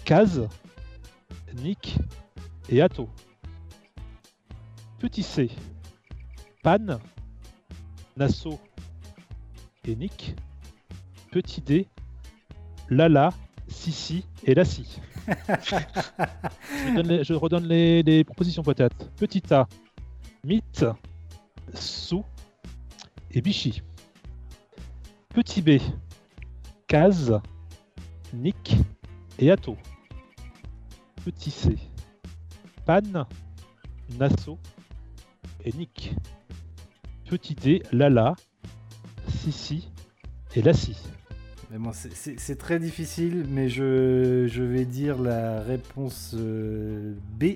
[0.06, 0.42] Kaz,
[1.56, 1.98] Nick
[2.70, 3.10] et Ato.
[5.00, 5.50] Petit C,
[6.64, 7.00] Pan,
[8.18, 8.60] Nassau
[9.86, 10.36] et Nick,
[11.32, 11.88] Petit D,
[12.90, 13.32] Lala,
[13.68, 15.00] Sissi et Lassie.
[15.28, 19.10] je, les- je redonne les, les propositions peut-être.
[19.18, 19.68] Petit A,
[20.46, 20.86] Mythe,
[21.74, 22.24] Sou
[23.32, 23.82] et Bichy.
[25.30, 25.80] Petit B,
[26.88, 27.40] Kaz,
[28.34, 28.76] Nick
[29.40, 29.76] et Atto.
[31.26, 31.78] Petit C,
[32.86, 33.02] Pan,
[34.20, 34.60] Nassau
[35.64, 36.14] et Nick.
[37.30, 38.36] Petit D, Lala,
[39.28, 39.90] Sissi
[40.56, 40.98] et Lassie.
[41.80, 47.56] Bon, c'est- très difficile, mais je, vais dire la réponse euh, B.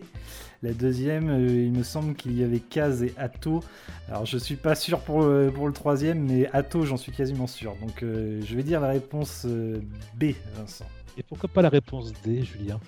[0.63, 3.63] La deuxième, euh, il me semble qu'il y avait Kaz et Atto.
[4.07, 7.45] Alors je suis pas sûr pour le, pour le troisième, mais Atto, j'en suis quasiment
[7.45, 7.76] sûr.
[7.80, 9.80] Donc euh, je vais dire la réponse euh,
[10.15, 10.88] B, Vincent.
[11.18, 12.80] Et pourquoi pas la réponse D, Julien?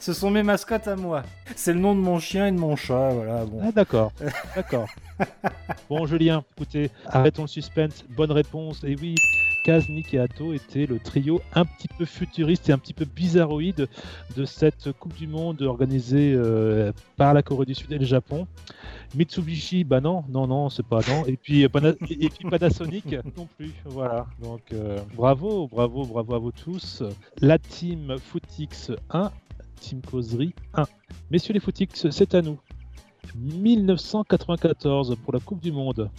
[0.00, 1.22] Ce sont mes mascottes à moi.
[1.54, 3.44] C'est le nom de mon chien et de mon chat, voilà.
[3.44, 3.60] Bon.
[3.62, 4.12] Ah d'accord,
[4.54, 4.88] d'accord.
[5.88, 8.04] Bon Julien, écoutez, arrêtons le suspense.
[8.10, 8.82] Bonne réponse.
[8.84, 9.14] Et oui,
[9.64, 13.04] Kaz, Nick et Atto étaient le trio un petit peu futuriste et un petit peu
[13.04, 13.88] bizarroïde
[14.36, 18.46] de cette Coupe du Monde organisée euh, par la Corée du Sud et le Japon.
[19.16, 21.24] Mitsubishi, bah non, non, non, c'est pas non.
[21.26, 23.72] Et puis, euh, Pana- et puis Panasonic non plus.
[23.86, 24.26] Voilà.
[24.42, 27.02] Donc euh, bravo, bravo, bravo à vous tous.
[27.40, 29.32] La team Footix 1,
[29.80, 30.84] Team Causerie 1.
[31.30, 32.58] Messieurs les Footix, c'est à nous.
[33.36, 36.10] 1994 pour la Coupe du Monde.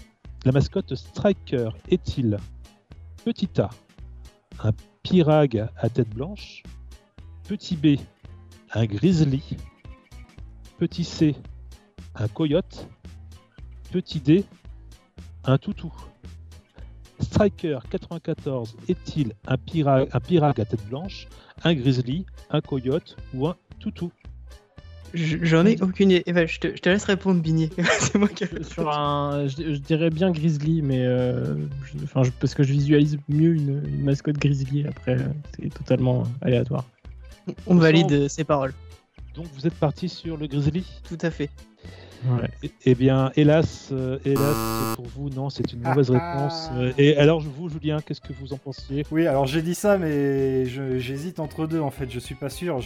[0.45, 2.37] La mascotte Striker est-il?
[3.23, 3.69] Petit A,
[4.63, 4.71] un
[5.03, 6.63] pirag à tête blanche.
[7.47, 7.97] Petit B,
[8.73, 9.41] un grizzly.
[10.77, 11.35] Petit C,
[12.17, 12.87] un coyote.
[13.91, 14.43] Petit D,
[15.45, 15.93] un toutou.
[17.21, 21.27] Striker 94 est-il un pirag, un pirag à tête blanche,
[21.63, 24.11] un grizzly, un coyote ou un toutou?
[25.13, 26.23] Je- J'en ai aucune idée.
[26.27, 27.69] Eh ben, je, te, je te laisse répondre, Bigné.
[27.99, 31.55] C'est moi qui Sur un, je, je dirais bien Grizzly, mais euh,
[31.85, 34.85] je- enfin, je- parce que je visualise mieux une, une mascotte Grizzly.
[34.85, 36.83] Après, euh, c'est totalement aléatoire.
[37.67, 38.73] On valide euh, ses paroles.
[39.33, 40.85] Donc vous êtes parti sur le grizzly?
[41.07, 41.49] Tout à fait.
[42.25, 42.69] Ouais.
[42.85, 44.55] Eh- bien, hélas, euh, hélas
[44.95, 46.69] pour vous, non, c'est une mauvaise réponse.
[46.73, 49.05] Euh, Et alors, vous, Julien, qu'est-ce que vous en pensiez?
[49.11, 52.79] Oui, alors j'ai dit ça, mais j'hésite entre deux en fait, je suis pas sûr.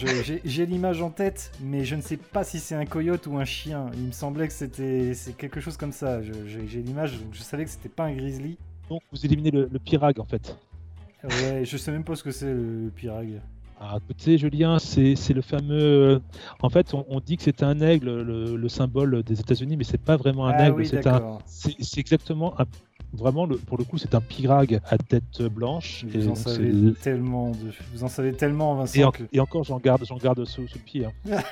[0.44, 3.44] J'ai l'image en tête, mais je ne sais pas si c'est un coyote ou un
[3.44, 3.86] chien.
[3.94, 6.20] Il me semblait que c'était quelque chose comme ça.
[6.22, 8.58] J'ai l'image, je savais que c'était pas un grizzly.
[8.90, 10.56] Donc, vous éliminez le, le pirag, en fait.
[11.24, 13.40] Ouais, je sais même pas ce que c'est le, le pirag.
[13.84, 15.74] Ah, écoutez, Julien, c'est le fameux.
[16.14, 16.18] euh,
[16.60, 19.82] En fait, on, on dit que c'est un aigle, le, le symbole des États-Unis, mais
[19.82, 20.76] c'est pas vraiment un ah aigle.
[20.78, 21.38] oui, c'est un.
[21.96, 22.64] exactement un.
[23.12, 26.04] Vraiment, le- pour le coup, c'est un pirag à tête blanche.
[26.08, 27.72] Vous en donc, c'est savez tellement, de...
[27.92, 29.00] vous en savez tellement, Vincent.
[29.00, 31.04] et, en- que- et encore, j'en garde, j'en garde sous, sous le pied.
[31.06, 31.12] hein.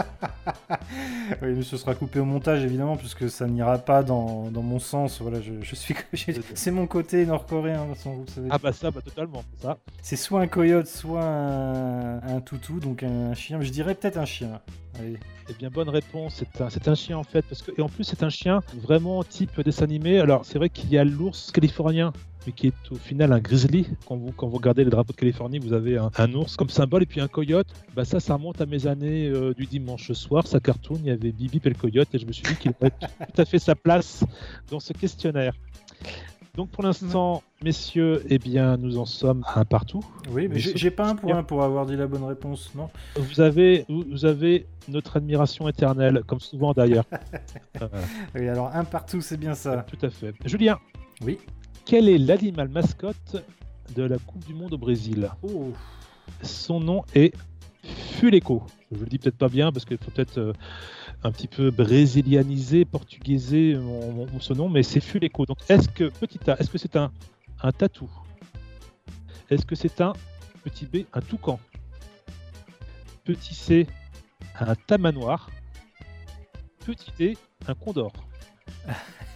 [1.42, 4.78] Oui, mais ce sera coupé au montage évidemment, puisque ça n'ira pas dans, dans mon
[4.78, 5.20] sens.
[5.20, 5.94] Voilà, je, je suis,
[6.54, 8.48] c'est mon côté nord-coréen, vous savez.
[8.50, 9.44] Ah bah ça, bah totalement.
[9.60, 9.78] Ça.
[10.02, 13.60] C'est soit un coyote, soit un, un toutou, donc un chien.
[13.60, 14.60] Je dirais peut-être un chien.
[14.98, 15.18] Allez.
[15.48, 16.34] Eh bien, bonne réponse.
[16.36, 18.60] C'est un, c'est un chien en fait, parce que et en plus c'est un chien
[18.74, 20.20] vraiment type dessin animé.
[20.20, 22.12] Alors c'est vrai qu'il y a l'ours californien,
[22.46, 23.86] mais qui est au final un grizzly.
[24.06, 27.02] Quand vous quand vous regardez les drapeaux de Californie, vous avez un, ours comme symbole
[27.02, 27.68] et puis un coyote.
[27.94, 30.46] Bah ça, ça remonte à mes années euh, du dimanche soir.
[30.46, 32.72] Sa cartoon, il y avait Bibi et le coyote, et je me suis dit qu'il
[32.80, 32.90] aurait
[33.34, 34.24] tout à fait sa place
[34.70, 35.54] dans ce questionnaire.
[36.56, 40.00] Donc pour l'instant, messieurs, eh bien nous en sommes à un partout.
[40.30, 43.84] Oui, mais j'ai pas un point pour avoir dit la bonne réponse, non Vous avez,
[43.88, 47.04] vous vous avez notre admiration éternelle, comme souvent d'ailleurs.
[47.80, 47.88] Euh,
[48.34, 49.86] Oui, alors un partout, c'est bien ça.
[49.88, 50.34] Tout à fait.
[50.44, 50.76] Julien,
[51.24, 51.38] Oui.
[51.86, 53.42] quel est l'animal mascotte
[53.94, 55.30] de la Coupe du Monde au Brésil?
[55.42, 55.72] Oh,
[56.42, 57.32] Son nom est
[57.82, 58.62] Fuleco.
[58.92, 60.52] Je le dis peut-être pas bien parce qu'il faut peut-être euh,
[61.22, 65.44] un petit peu brésilianiser, portugaiser mon, mon- ce nom, mais c'est Fuleco.
[65.46, 67.12] Donc est-ce que, petit A, est-ce que c'est un,
[67.62, 68.10] un tatou?
[69.50, 70.12] Est-ce que c'est un,
[70.64, 71.58] petit B, un toucan?
[73.24, 73.86] Petit C,
[74.58, 75.50] un tamanoir?
[76.86, 78.12] Petit D, un condor?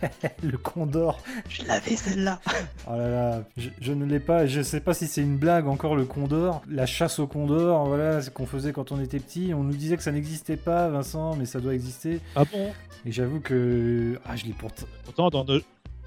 [0.43, 1.21] le condor.
[1.49, 2.41] Je l'avais celle-là.
[2.87, 4.47] Oh là là, je, je ne l'ai pas.
[4.47, 6.63] Je sais pas si c'est une blague encore le condor.
[6.69, 9.53] La chasse au condor, voilà, c'est qu'on faisait quand on était petit.
[9.55, 12.21] On nous disait que ça n'existait pas, Vincent, mais ça doit exister.
[12.37, 12.73] Ah bon?
[13.07, 14.87] Et j'avoue que ah, je l'ai pourtant.
[15.05, 15.61] Pourtant, dans nos,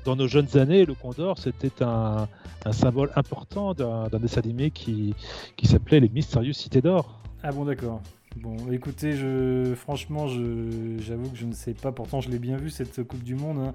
[0.05, 2.27] dans nos jeunes années, le Condor, c'était un,
[2.65, 5.15] un symbole important d'un d'un dessin animé qui,
[5.55, 7.19] qui s'appelait Les Mystérieuses Cités d'Or.
[7.43, 8.01] Ah bon, d'accord.
[8.41, 11.91] Bon, écoutez, je, franchement, je, j'avoue que je ne sais pas.
[11.91, 13.57] Pourtant, je l'ai bien vu cette Coupe du Monde.
[13.59, 13.73] hein.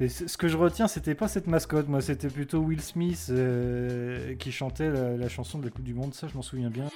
[0.00, 4.34] Et ce que je retiens, c'était pas cette mascotte, moi, c'était plutôt Will Smith euh,
[4.36, 6.14] qui chantait la, la chanson de la Coupe du Monde.
[6.14, 6.88] Ça, je m'en souviens bien.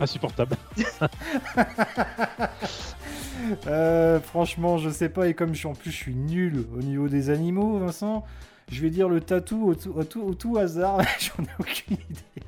[0.00, 0.56] Insupportable.
[3.66, 5.28] Euh, franchement, je sais pas.
[5.28, 8.24] Et comme je suis en plus, je suis nul au niveau des animaux, Vincent.
[8.70, 11.00] Je vais dire le tatou au tout, au tout- au tout hasard.
[11.18, 12.46] J'en ai aucune idée.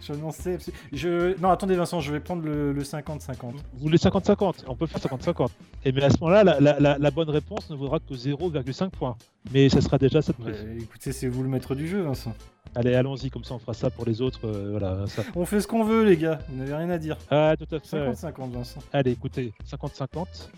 [0.00, 0.56] Je n'en sais.
[0.56, 1.38] absolu- Je...
[1.40, 3.36] Non, attendez, Vincent, je vais prendre le le 50-50.
[3.42, 5.48] Vous voulez 50-50 On peut faire 50-50.
[5.84, 8.90] Et mais à ce moment-là, la, la- la- la bonne réponse ne vaudra que 0,5
[8.90, 9.16] points.
[9.52, 10.52] Mais ça sera déjà Ouais, prix.
[10.82, 12.34] écoutez, c'est vous le maître du jeu, Vincent.
[12.74, 14.46] Allez, allons-y, comme ça on fera ça pour les autres.
[14.46, 15.22] euh, voilà, ça.
[15.34, 16.38] On fait ce qu'on veut, les gars.
[16.48, 17.16] Vous n'avez rien à dire.
[17.30, 17.96] Ah, tout à fait.
[18.10, 18.80] 50-50, Vincent.
[18.92, 20.50] Allez, écoutez, 50-50.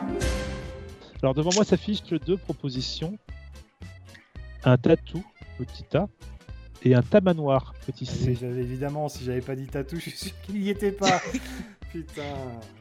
[1.22, 3.16] Alors devant moi s'affichent deux propositions.
[4.64, 5.24] Un tatou,
[5.58, 6.06] petit A,
[6.84, 8.46] et un tamanoir, petit Ah oui, C.
[8.46, 11.20] évidemment, si j'avais pas dit tatou, je suis sûr qu'il n'y était pas.
[11.92, 12.22] Putain.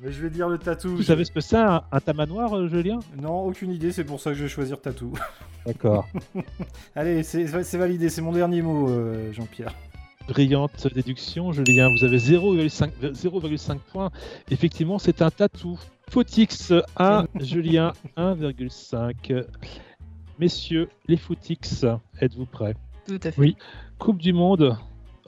[0.02, 0.95] Mais je vais dire le tatou.
[0.95, 2.99] Vous savez ce que c'est un, un tamanoir, euh, Julien?
[3.22, 5.12] Non, aucune idée, c'est pour ça que je vais choisir tatou.
[5.66, 6.08] D'accord.
[6.95, 7.43] Allez, c'est
[7.78, 9.74] validé, c'est mon dernier mot, euh, Jean-Pierre.
[10.28, 11.89] Brillante déduction, Julien.
[11.89, 14.12] Vous avez 0,5 0,5 points.
[14.49, 15.78] Effectivement, c'est un tatou.
[16.10, 19.45] Footix 1, Julien 1,5.
[20.39, 21.86] Messieurs, les Footix,
[22.20, 22.76] êtes-vous prêts?
[23.06, 23.39] Tout à fait.
[23.41, 23.58] Oui.
[24.02, 24.76] Coupe du Monde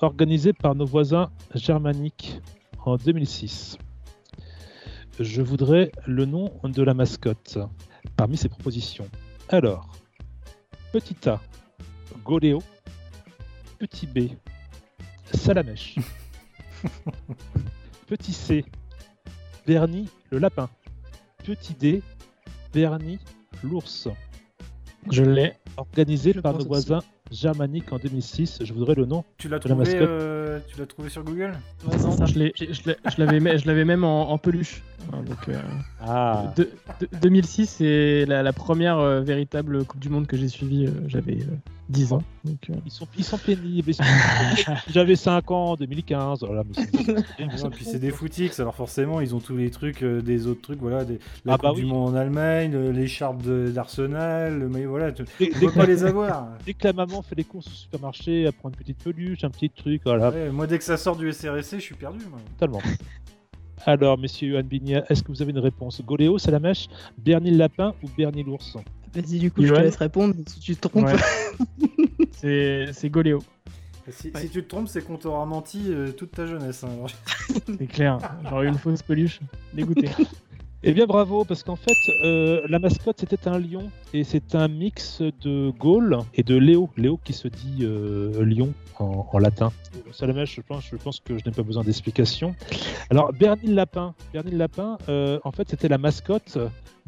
[0.01, 2.41] organisée par nos voisins germaniques
[2.84, 3.78] en 2006.
[5.19, 7.59] Je voudrais le nom de la mascotte
[8.17, 9.07] parmi ces propositions.
[9.49, 9.91] Alors,
[10.91, 11.39] petit A,
[12.26, 12.63] Goléo.
[13.78, 14.32] Petit B,
[15.32, 15.99] Salamèche.
[18.07, 18.65] petit C,
[19.67, 20.67] Bernie le lapin.
[21.43, 22.01] Petit D,
[22.74, 23.19] Bernie
[23.63, 24.09] l'ours.
[25.11, 25.53] Je l'ai.
[25.78, 27.01] Organisé Je par nos voisins
[27.32, 28.59] germaniques en 2006.
[28.63, 29.24] Je voudrais le nom.
[29.38, 31.53] Tu l'as la trouvé, euh, tu l'as trouvé sur Google
[31.86, 32.26] Ouais, c'est ça.
[32.26, 34.84] Je l'avais me- je l'avais même en, en peluche.
[35.11, 35.59] Hein, donc, euh,
[36.01, 36.69] Ah, de-
[37.01, 40.86] de- 2006, c'est la, la première euh, véritable Coupe du Monde que j'ai suivie.
[40.88, 41.45] euh, J'avais euh,
[41.89, 42.23] 10 ans.
[42.45, 43.91] Donc, euh, ils sont, ils sont pénibles.
[44.89, 46.39] J'avais 5 ans en 2015.
[46.43, 50.01] Voilà, mais c'est- Non, puis c'est des footix, alors forcément ils ont tous les trucs
[50.03, 51.89] euh, des autres trucs, voilà, des, la Ah Coupe bah du oui.
[51.89, 55.23] Monde en Allemagne, euh, l'écharpe de- d'Arsenal, le maillot, voilà, tu
[55.75, 56.47] pas les avoir.
[56.65, 59.49] dès que la maman fait les courses au supermarché, elle prend une petite peluche, un
[59.49, 62.19] petit truc, voilà, Ouais, moi dès que ça sort du SRSC, je suis perdu.
[62.29, 62.39] Moi.
[62.57, 62.81] totalement.
[63.86, 66.01] Alors, messieurs Johan Bignia, est-ce que vous avez une réponse?
[66.05, 68.77] Goléo, Salamèche, Bernie le lapin ou Bernie l'ours
[69.16, 70.36] Vas-y, du coup, je te laisse répondre.
[70.47, 71.14] Si tu te trompes, Ouais.
[72.32, 73.43] c'est c'est Goléo.
[74.09, 74.41] Si, Ouais.
[74.41, 76.84] si tu te trompes, c'est qu'on t'aura menti euh, toute ta jeunesse.
[76.84, 76.89] hein.
[77.78, 78.18] C'est clair.
[78.49, 79.39] J'aurais eu une fausse peluche.
[79.74, 80.09] Dégoûté.
[80.86, 84.67] Eh bien, bravo, parce qu'en fait, euh, la mascotte c'était un lion, et c'est un
[84.67, 86.89] mix de Gaulle et de Léo.
[86.97, 89.71] Léo qui se dit euh, lion en, en latin.
[90.11, 92.53] Salamèche, je pense, je pense que je n'ai pas besoin d'explication.
[93.09, 96.57] Alors, Bernie le lapin, Bernie le lapin, euh, en fait, c'était la mascotte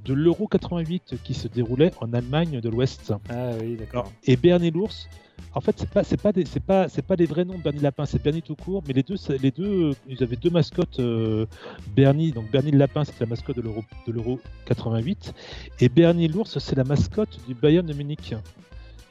[0.06, 3.14] de l'Euro 88 qui se déroulait en Allemagne de l'Ouest.
[3.30, 4.10] Ah oui, d'accord.
[4.24, 5.10] Et Bernie l'ours,
[5.54, 7.64] en fait, c'est pas, c'est pas des, c'est pas, c'est pas des vrais noms de
[7.64, 10.36] Bernie Lapin, c'est Bernie tout court, mais les deux, c'est- les deux, euh, ils avaient
[10.36, 11.00] deux mascottes.
[11.00, 11.46] euh,
[11.96, 15.34] Bernie, donc Bernie le lapin, c'était la mascotte de l'Euro, de l'Euro 88,
[15.80, 18.34] et Bernie l'ours, c'est la mascotte du Bayern de Munich.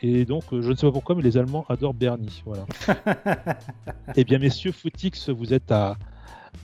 [0.02, 2.42] Et donc, euh, je ne sais pas pourquoi, mais les Allemands adorent Bernie.
[2.44, 2.66] Voilà.
[4.16, 5.96] eh bien, messieurs, Footix, vous êtes à,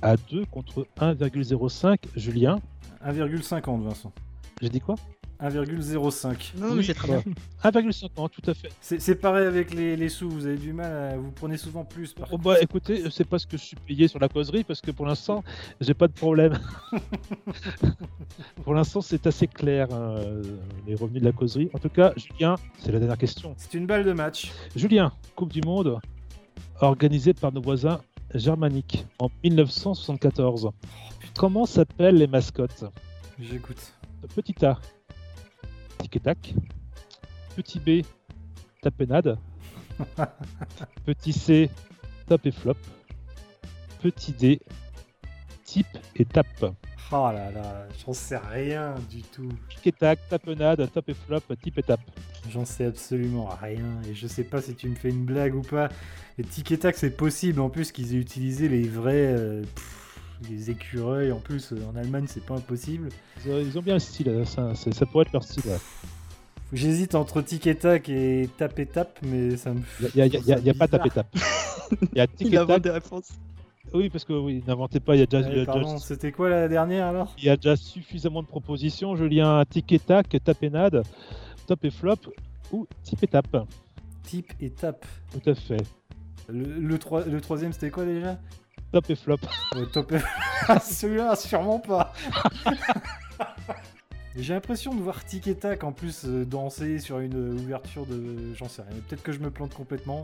[0.03, 1.99] à 2 contre 1,05.
[2.17, 2.59] Julien,
[3.03, 4.13] 1,50 Vincent.
[4.61, 4.97] j'ai dit quoi?
[5.43, 6.59] 1,05.
[6.59, 7.23] non, mais c'est très bien.
[7.65, 8.69] 1,50, tout à fait.
[8.81, 11.17] C'est c'est pareil avec les, les sous, vous avez du mal, à...
[11.17, 12.13] vous prenez souvent plus.
[12.13, 14.81] Par Oh bah écoutez, c'est pas ce que je suis payé sur la causerie parce
[14.81, 15.43] que pour l'instant,
[15.81, 16.59] j'ai pas de problème.
[18.65, 20.43] pour l'instant, c'est assez clair euh,
[20.87, 21.71] les revenus de la causerie.
[21.73, 23.55] En tout cas, Julien, c'est la dernière question.
[23.57, 24.53] C'est une balle de match.
[24.77, 26.01] Julien, Coupe du Monde
[26.81, 28.01] organisée par nos voisins
[28.35, 30.71] germaniques en 1974.
[31.37, 32.85] Comment s'appellent les mascottes?
[33.39, 33.95] J'écoute.
[34.35, 34.79] Petit A,
[36.03, 36.55] tic et tac.
[37.57, 38.05] Petit B,
[38.83, 39.39] tapenade.
[41.07, 41.71] Petit C,
[42.27, 42.77] top et flop.
[44.03, 44.61] Petit D,
[45.65, 46.75] type et tape.
[47.13, 49.49] Oh là là, j'en sais rien du tout.
[49.69, 52.01] Tic et tac, tapenade, top et flop, type et tape.
[52.49, 55.63] J'en sais absolument rien et je sais pas si tu me fais une blague ou
[55.63, 55.91] pas.
[56.39, 59.35] Et Tic et Tac, c'est possible en plus qu'ils aient utilisé les vrais.
[59.37, 60.00] euh, pff,
[60.49, 63.09] les écureuils en plus euh, en Allemagne, c'est pas impossible.
[63.45, 65.63] Ils ont, ils ont bien le style, hein, ça, ça pourrait être leur style.
[65.67, 65.79] ouais.
[66.73, 69.81] J'hésite entre Tic et Tac et Tap et Tap, mais ça me.
[70.15, 70.25] Il
[70.63, 71.37] n'y a, pas tape et tape.
[72.03, 72.81] Il y a tic et tac.
[72.81, 73.31] des réponses.
[73.93, 77.07] Oui, parce que oui, n'inventez pas, il y a déjà, y c'était quoi la dernière
[77.09, 77.35] alors?
[77.39, 79.17] Il y a déjà suffisamment de propositions.
[79.17, 81.03] Julien, tic et tac, tapenade,
[81.67, 82.15] top et flop
[82.71, 83.67] ou type et tape.
[84.23, 85.05] Type et Tap.
[85.33, 85.83] Tout à fait.
[86.49, 88.39] Le, le, troi- le troisième, c'était quoi déjà?
[88.93, 89.37] Top et flop.
[89.77, 90.13] Euh, top
[90.69, 92.13] Ah, Celui-là, sûrement pas.
[94.37, 98.07] J'ai l'impression de voir Tic et Tac en plus euh, danser sur une euh, ouverture
[98.07, 98.55] de.
[98.55, 99.01] J'en sais rien.
[99.09, 100.23] Peut-être que je me plante complètement.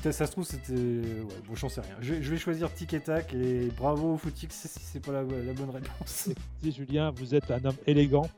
[0.00, 0.72] Peut-être ça se trouve c'était.
[0.74, 1.94] Ouais, bon, j'en sais rien.
[2.00, 5.12] Je, vais- je vais choisir Tic et Tac et bravo au Footix si c'est pas
[5.12, 6.28] la, la bonne réponse.
[6.28, 8.28] Écoutez, Julien, vous êtes un homme élégant.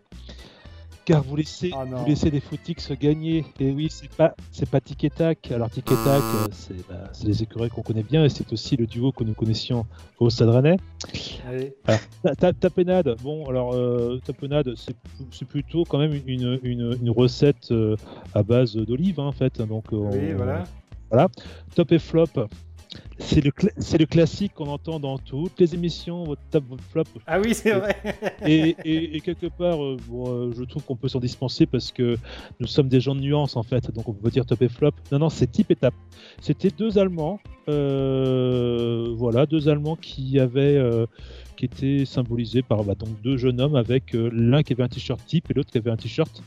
[1.04, 3.44] Car vous laissez, Ah vous laissez les footix gagner.
[3.60, 5.50] Et oui, c'est pas, c'est pas Tic et Tac.
[5.52, 8.50] Alors Tic et Tac, euh, c'est, bah, c'est les écureuils qu'on connaît bien et c'est
[8.52, 9.84] aussi le duo que nous connaissions
[10.18, 10.78] au Stade Rennais.
[11.46, 11.74] Allez.
[12.22, 14.96] Ta- ta- Tapenade, bon, alors euh, tapenade, c'est,
[15.30, 17.96] c'est plutôt quand même une, une, une recette euh,
[18.34, 19.60] à base d'olive, hein, en fait.
[19.60, 20.64] Donc, euh, Oui, voilà.
[21.74, 22.26] Top et flop,
[23.18, 27.04] c'est le, classique qu'on entend dans toutes les émissions, votre top, votre flop.
[27.26, 27.96] Ah oui, c'est vrai.
[28.46, 31.92] Et, et- et quelque part, euh, bon, euh, je trouve qu'on peut s'en dispenser parce
[31.92, 32.16] que
[32.60, 34.92] nous sommes des gens de nuance en fait, donc on peut dire top et flop.
[35.12, 35.94] Non, non, c'est type et tap.
[36.40, 40.80] C'était deux Allemands, euh, voilà, deux Allemands qui avaient,
[41.56, 45.24] qui étaient symbolisés par bah, donc deux jeunes hommes avec l'un qui avait un t-shirt
[45.26, 46.42] type et l'autre qui avait un t-shirt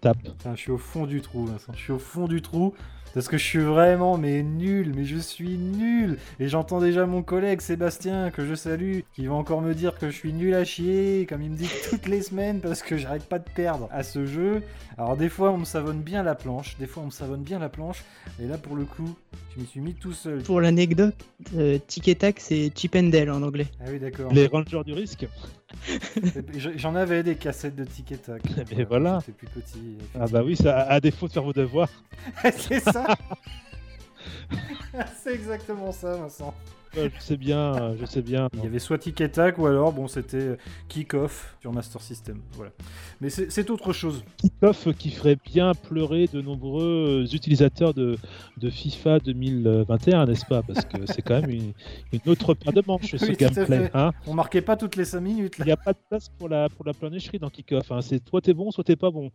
[0.00, 0.16] tap.
[0.22, 1.72] Putain, je suis au fond du trou, Vincent.
[1.74, 2.74] Je suis au fond du trou.
[3.14, 6.18] Parce que je suis vraiment, mais nul, mais je suis nul.
[6.40, 10.10] Et j'entends déjà mon collègue Sébastien, que je salue, qui va encore me dire que
[10.10, 13.24] je suis nul à chier, comme il me dit toutes les semaines, parce que j'arrête
[13.24, 14.62] pas de perdre à ce jeu.
[14.96, 17.58] Alors des fois, on me savonne bien la planche, des fois, on me savonne bien
[17.58, 18.02] la planche.
[18.40, 19.14] Et là, pour le coup,
[19.54, 20.42] je m'y suis mis tout seul.
[20.42, 21.14] Pour l'anecdote,
[21.56, 23.66] euh, Tic et Tac, c'est Chip and Dale en anglais.
[23.80, 24.32] Ah oui, d'accord.
[24.32, 25.26] Les Rangers du risque.
[26.76, 28.42] J'en avais des cassettes de Tic et Tac.
[28.76, 29.18] Mais voilà.
[29.20, 29.98] J'étais plus petit.
[30.18, 31.88] Ah bah oui, ça, à défaut de faire vos devoirs.
[32.56, 33.06] c'est ça
[35.22, 36.54] C'est exactement ça, Vincent.
[36.98, 38.48] Euh, je sais bien, euh, je sais bien.
[38.54, 42.40] Il y avait soit Tic et Tac ou alors, bon, c'était Kick-Off sur Master System.
[42.52, 42.70] Voilà.
[43.20, 44.22] Mais c'est autre chose.
[44.36, 48.16] kick-off qui ferait bien pleurer de nombreux utilisateurs de,
[48.58, 50.62] de FIFA 2021, n'est-ce pas?
[50.62, 51.72] Parce que c'est quand même une,
[52.12, 53.90] une autre paire de manches, ce Oui, gameplay.
[53.94, 56.48] Hein On marquait pas toutes les 5 minutes Il n'y a pas de place pour
[56.48, 57.90] la, pour la planécherie dans kick-off.
[57.90, 58.02] Hein.
[58.02, 59.30] C'est soit t'es bon, soit t'es pas bon.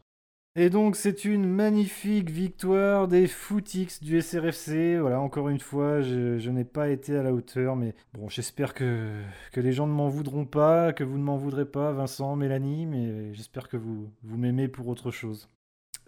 [0.60, 4.98] Et donc, c'est une magnifique victoire des Footix du SRFC.
[5.00, 9.22] Voilà, encore une fois, je, n'ai pas été à la hauteur, mais bon, j'espère que,
[9.52, 12.88] que les gens ne m'en voudront pas, que vous ne m'en voudrez pas, Vincent, Mélanie,
[12.88, 15.48] mais j'espère que vous, vous m'aimez pour autre chose.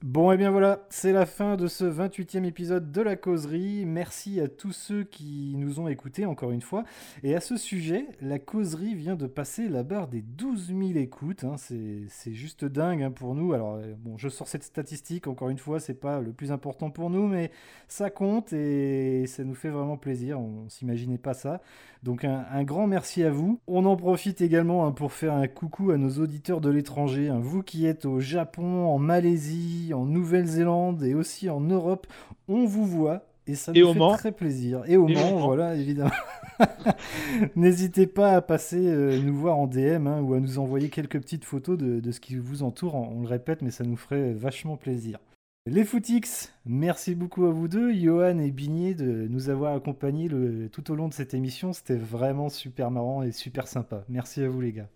[0.02, 3.84] Bon, et bien voilà, c'est la fin de ce 28e épisode de la causerie.
[3.86, 6.86] Merci à tous ceux qui nous ont écoutés encore une fois.
[7.22, 11.43] Et à ce sujet, la causerie vient de passer la barre des 12 000 écoutes.
[11.43, 11.56] hein.
[11.58, 13.52] C'est juste dingue hein, pour nous.
[13.52, 16.91] Alors, euh, bon, je sors cette statistique, encore une fois, c'est pas le plus important
[16.91, 17.52] pour nous, mais
[17.89, 20.39] ça compte et ça nous fait vraiment plaisir.
[20.39, 21.60] On s'imaginait pas ça.
[22.04, 23.60] Donc, un, grand merci à vous.
[23.68, 27.30] On en profite également hein, pour faire un coucou à nos auditeurs de l'étranger.
[27.41, 32.08] Vous qui êtes au Japon, en Malaisie, en Nouvelle-Zélande et aussi en Europe,
[32.48, 33.26] on vous voit.
[33.48, 34.14] Et ça Et nous au fait Mans.
[34.16, 34.84] très plaisir.
[34.86, 35.38] Et au Et Mans, Mans.
[35.48, 36.12] voilà, évidemment.
[37.56, 41.20] N'hésitez pas à passer euh, nous voir en DM hein, ou à nous envoyer quelques
[41.20, 42.96] petites photos de, de ce qui vous entoure.
[42.96, 45.20] On le répète, mais ça nous ferait vachement plaisir.
[45.66, 50.70] Les Footix, merci beaucoup à vous deux, Johan et Bigné, de nous avoir accompagnés le-
[50.70, 51.74] tout au long de cette émission.
[51.74, 54.04] C'était vraiment super marrant et super sympa.
[54.10, 54.90] Merci à vous, les gars.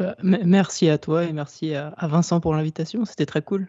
[0.00, 3.68] Euh, m- merci à toi et merci à, à Vincent pour l'invitation, c'était très cool.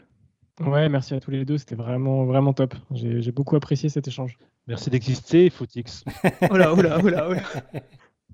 [0.60, 2.76] Ouais, merci à tous les deux, c'était vraiment, vraiment top.
[2.92, 4.38] J'ai j'ai beaucoup apprécié cet échange.
[4.68, 6.04] Merci d'exister, Footix.
[6.52, 7.42] Oh là, oh là, oh là, oh là.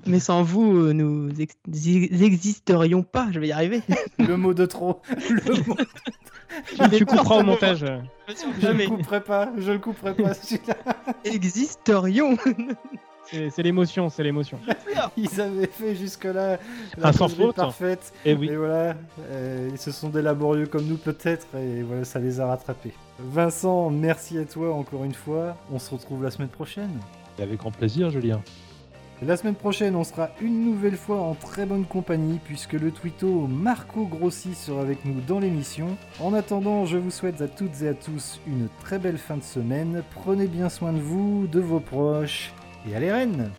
[0.07, 3.81] Mais sans vous, euh, nous ex- existerions pas, je vais y arriver.
[4.19, 5.01] Le mot de trop.
[5.29, 5.75] Le mot...
[6.67, 7.85] Tu, tu couperas au montage.
[8.27, 8.85] Je le Jamais.
[8.85, 9.51] couperai pas.
[9.57, 10.33] Je le couperai pas.
[10.33, 10.75] celui-là.
[11.23, 12.37] Existerions
[13.31, 14.59] C'est c'est l'émotion, c'est l'émotion.
[15.17, 16.57] Ils avaient fait jusque-là
[16.97, 17.55] la Un sans faute.
[17.55, 18.13] parfaite.
[18.23, 18.49] Et oui.
[18.49, 18.95] Et voilà,
[19.29, 22.93] euh, ils se sont des laborieux comme nous peut-être, et voilà, ça les a rattrapés.
[23.19, 25.57] Vincent, merci à toi encore une fois.
[25.71, 26.99] On se retrouve la semaine prochaine.
[27.39, 28.41] Avec grand plaisir, Julien.
[29.21, 33.47] La semaine prochaine, on sera une nouvelle fois en très bonne compagnie, puisque le twitto
[33.47, 35.95] Marco Grossi sera avec nous dans l'émission.
[36.19, 39.43] En attendant, je vous souhaite à toutes et à tous une très belle fin de
[39.43, 40.03] semaine.
[40.13, 42.53] Prenez bien soin de vous, de vos proches,
[42.89, 43.51] et allez Rennes.